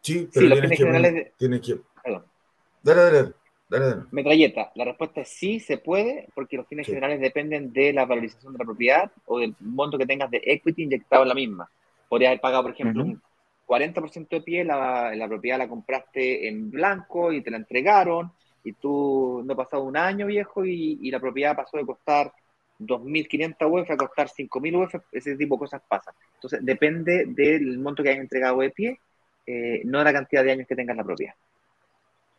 [0.00, 1.76] Sí, pero sí, los fines generales tiene que...
[2.02, 2.24] Perdón.
[2.82, 3.32] Dale, dale,
[3.68, 8.06] dale, Metralleta, la respuesta es sí, se puede, porque los fines generales dependen de la
[8.06, 11.68] valorización de la propiedad o del monto que tengas de equity inyectado en la misma.
[12.08, 13.20] Podría haber pagado, por ejemplo, un
[13.66, 18.32] 40% de pie, la, la propiedad la compraste en blanco y te la entregaron,
[18.64, 22.32] y tú no ha pasado un año viejo y, y la propiedad pasó de costar
[22.86, 26.14] 2.500 UF a costar 5.000 UF, ese tipo de cosas pasan.
[26.34, 29.00] Entonces, depende del monto que hayas entregado de pie,
[29.46, 31.34] eh, no de la cantidad de años que tengas la propiedad.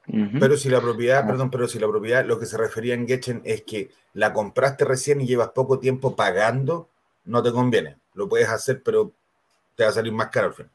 [0.05, 1.27] Pero si la propiedad, ah.
[1.27, 4.83] perdón, pero si la propiedad, lo que se refería en Getchen es que la compraste
[4.83, 6.89] recién y llevas poco tiempo pagando,
[7.25, 7.95] no te conviene.
[8.13, 9.11] Lo puedes hacer, pero
[9.75, 10.67] te va a salir más caro al fin.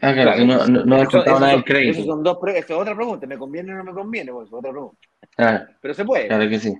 [0.00, 1.98] Ah, claro, no, no, no eso, nada del crédito.
[1.98, 4.32] Eso son dos, es otra pregunta, ¿me conviene o no me conviene?
[4.32, 4.98] Pues, otra pregunta.
[5.36, 6.28] Ah, pero se puede.
[6.28, 6.76] Claro que sí.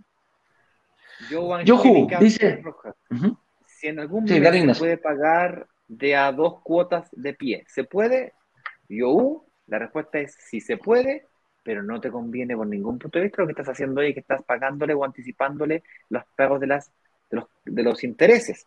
[1.28, 2.62] Yohu dice:
[3.66, 8.32] Si en algún momento se puede pagar de a dos cuotas de pie, ¿se puede?
[8.88, 11.28] Yohu, la respuesta es sí se puede,
[11.62, 14.20] pero no te conviene por ningún punto de vista lo que estás haciendo hoy, que
[14.20, 16.90] estás pagándole o anticipándole los pagos de, las,
[17.30, 18.66] de, los, intereses.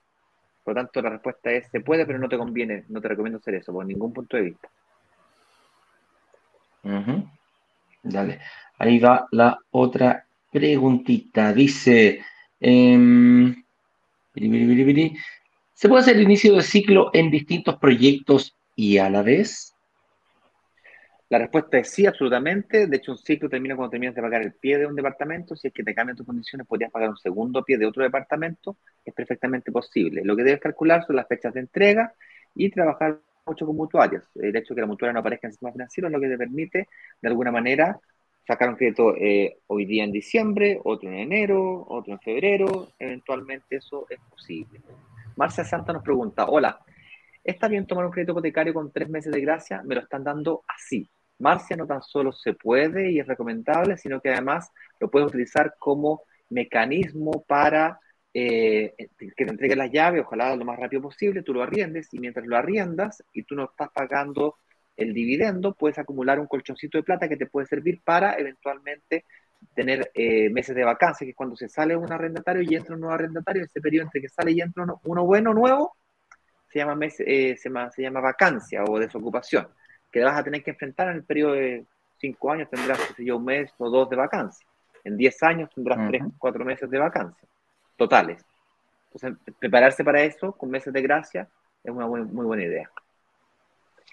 [0.64, 3.40] Por lo tanto, la respuesta es se puede, pero no te conviene, no te recomiendo
[3.40, 4.70] hacer eso por ningún punto de vista.
[8.04, 8.40] Dale,
[8.78, 11.54] ahí va la otra preguntita.
[11.54, 12.24] Dice,
[12.66, 13.54] Em,
[15.74, 19.76] ¿Se puede hacer inicio de ciclo en distintos proyectos y a la vez?
[21.28, 22.88] La respuesta es sí, absolutamente.
[22.88, 25.58] De hecho, un ciclo termina cuando terminas de pagar el pie de un departamento.
[25.58, 28.78] Si es que te cambian tus condiciones, podrías pagar un segundo pie de otro departamento.
[29.04, 30.22] Es perfectamente posible.
[30.24, 32.14] Lo que debes calcular son las fechas de entrega
[32.56, 34.24] y trabajar mucho con mutuarios.
[34.36, 36.30] El hecho de que la mutuaria no aparezca en el sistema financiero es lo que
[36.30, 36.88] te permite,
[37.22, 38.00] de alguna manera,
[38.46, 43.78] sacar un crédito eh, hoy día en diciembre, otro en enero, otro en febrero, eventualmente
[43.78, 44.82] eso es posible.
[45.36, 46.80] Marcia Santa nos pregunta, hola,
[47.44, 49.82] ¿está bien tomar un crédito hipotecario con tres meses de gracia?
[49.84, 51.10] Me lo están dando así.
[51.40, 55.76] Marcia no tan solo se puede y es recomendable, sino que además lo puedes utilizar
[55.80, 58.00] como mecanismo para
[58.34, 62.20] eh, que te entregue las llaves, ojalá lo más rápido posible, tú lo arriendes y
[62.20, 64.58] mientras lo arriendas y tú no estás pagando
[64.96, 69.26] el dividendo, puedes acumular un colchoncito de plata que te puede servir para eventualmente
[69.74, 73.02] tener eh, meses de vacancia, que es cuando se sale un arrendatario y entra un
[73.02, 75.96] nuevo arrendatario, ese periodo entre que sale y entra uno, uno bueno, nuevo,
[76.68, 79.68] se llama, mes, eh, se, llama, se llama vacancia o desocupación,
[80.12, 81.86] que vas a tener que enfrentar en el periodo de
[82.18, 84.68] cinco años, tendrás, qué sé yo, un mes o dos de vacancia.
[85.04, 87.48] En diez años tendrás tres, cuatro meses de vacancia
[87.98, 88.44] totales.
[89.14, 91.48] Entonces, prepararse para eso con meses de gracia
[91.84, 92.90] es una muy, muy buena idea.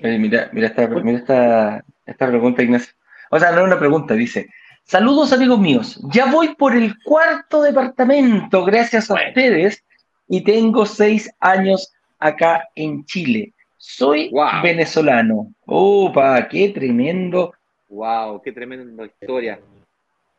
[0.00, 2.94] Eh, mira, mira, esta, mira esta, esta pregunta, Ignacio.
[3.30, 4.48] O sea, no es una pregunta, dice,
[4.90, 9.84] Saludos amigos míos, ya voy por el cuarto departamento gracias a ustedes
[10.26, 13.54] y tengo seis años acá en Chile.
[13.76, 14.32] Soy
[14.64, 15.54] venezolano.
[15.64, 16.48] ¡Opa!
[16.48, 17.54] ¡Qué tremendo!
[17.88, 18.42] ¡Wow!
[18.42, 19.60] ¡Qué tremenda historia!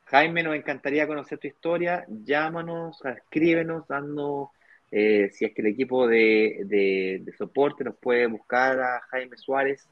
[0.04, 2.06] Jaime, nos encantaría conocer tu historia.
[2.10, 4.52] Llámanos, escríbenos, dando
[4.92, 9.88] eh, si es que el equipo de, soporte nos puede buscar a Jaime Suárez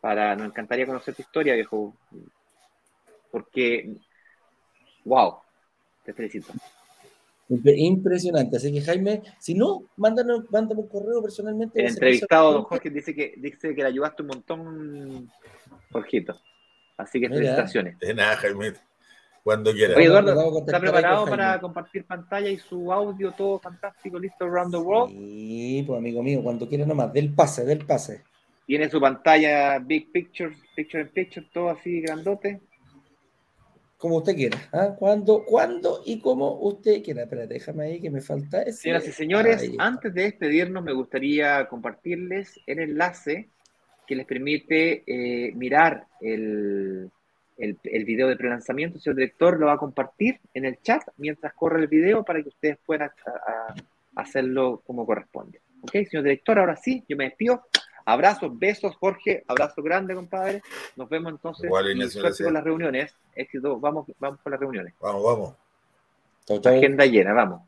[0.00, 1.94] para, nos encantaría conocer tu historia, viejo
[3.34, 3.96] porque,
[5.04, 5.38] wow,
[6.04, 6.52] te felicito.
[7.48, 8.56] Impresionante.
[8.56, 11.80] Así que Jaime, si no, mándame un correo personalmente.
[11.80, 15.32] El entrevistado, don Jorge, dice que, dice que le ayudaste un montón,
[15.90, 16.40] Jorgito.
[16.96, 17.98] Así que felicitaciones.
[17.98, 18.74] De nada, Jaime.
[19.44, 19.96] Cuando quieras.
[19.96, 24.78] Oye, Eduardo, ¿está preparado para compartir pantalla y su audio todo fantástico, listo around the
[24.78, 25.10] world?
[25.10, 28.24] Sí, pues amigo mío, cuando quiera nomás, del pase, del pase.
[28.66, 32.62] Tiene su pantalla Big Picture, Picture in Picture, todo así grandote
[34.04, 34.58] como usted quiera.
[34.74, 34.94] ¿ah?
[34.98, 37.22] Cuando, cuándo y como usted quiera.
[37.22, 38.82] Espérate, déjame ahí que me falta ese.
[38.82, 43.48] Señoras y señores, antes de despedirnos, me gustaría compartirles el enlace
[44.06, 47.10] que les permite eh, mirar el,
[47.56, 48.96] el, el, video de prelanzamiento.
[48.96, 52.42] El señor director lo va a compartir en el chat mientras corre el video para
[52.42, 53.10] que ustedes puedan
[54.16, 55.60] hacerlo como corresponde.
[55.82, 56.58] ¿Ok, señor director?
[56.58, 57.62] Ahora sí, yo me despido.
[58.06, 60.62] Abrazos, besos, Jorge, abrazo grande, compadre.
[60.96, 63.14] Nos vemos entonces con las reuniones.
[63.34, 64.94] Éxito, vamos, vamos con las reuniones.
[65.00, 65.54] Vamos, vamos.
[66.66, 67.62] Agenda llena, vamos.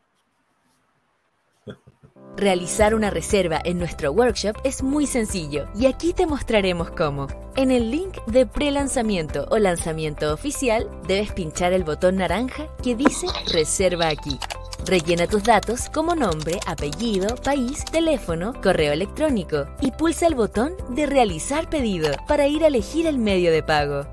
[2.34, 7.28] Realizar una reserva en nuestro workshop es muy sencillo y aquí te mostraremos cómo.
[7.56, 13.26] En el link de pre-lanzamiento o lanzamiento oficial debes pinchar el botón naranja que dice
[13.52, 14.38] Reserva aquí.
[14.84, 21.06] Rellena tus datos como nombre, apellido, país, teléfono, correo electrónico y pulsa el botón de
[21.06, 24.06] Realizar pedido para ir a elegir el medio de pago.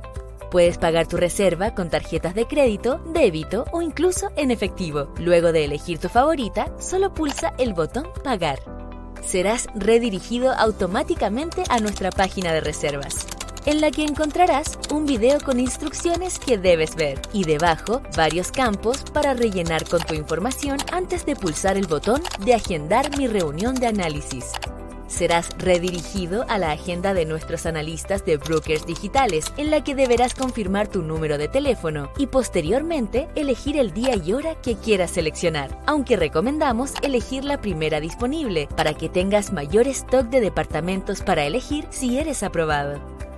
[0.53, 5.11] Puedes pagar tu reserva con tarjetas de crédito, débito o incluso en efectivo.
[5.17, 8.59] Luego de elegir tu favorita, solo pulsa el botón Pagar.
[9.25, 13.25] Serás redirigido automáticamente a nuestra página de reservas
[13.65, 19.03] en la que encontrarás un video con instrucciones que debes ver y debajo varios campos
[19.13, 23.87] para rellenar con tu información antes de pulsar el botón de agendar mi reunión de
[23.87, 24.51] análisis.
[25.13, 30.33] Serás redirigido a la agenda de nuestros analistas de brokers digitales, en la que deberás
[30.33, 35.79] confirmar tu número de teléfono y posteriormente elegir el día y hora que quieras seleccionar,
[35.85, 41.85] aunque recomendamos elegir la primera disponible para que tengas mayor stock de departamentos para elegir
[41.91, 42.99] si eres aprobado.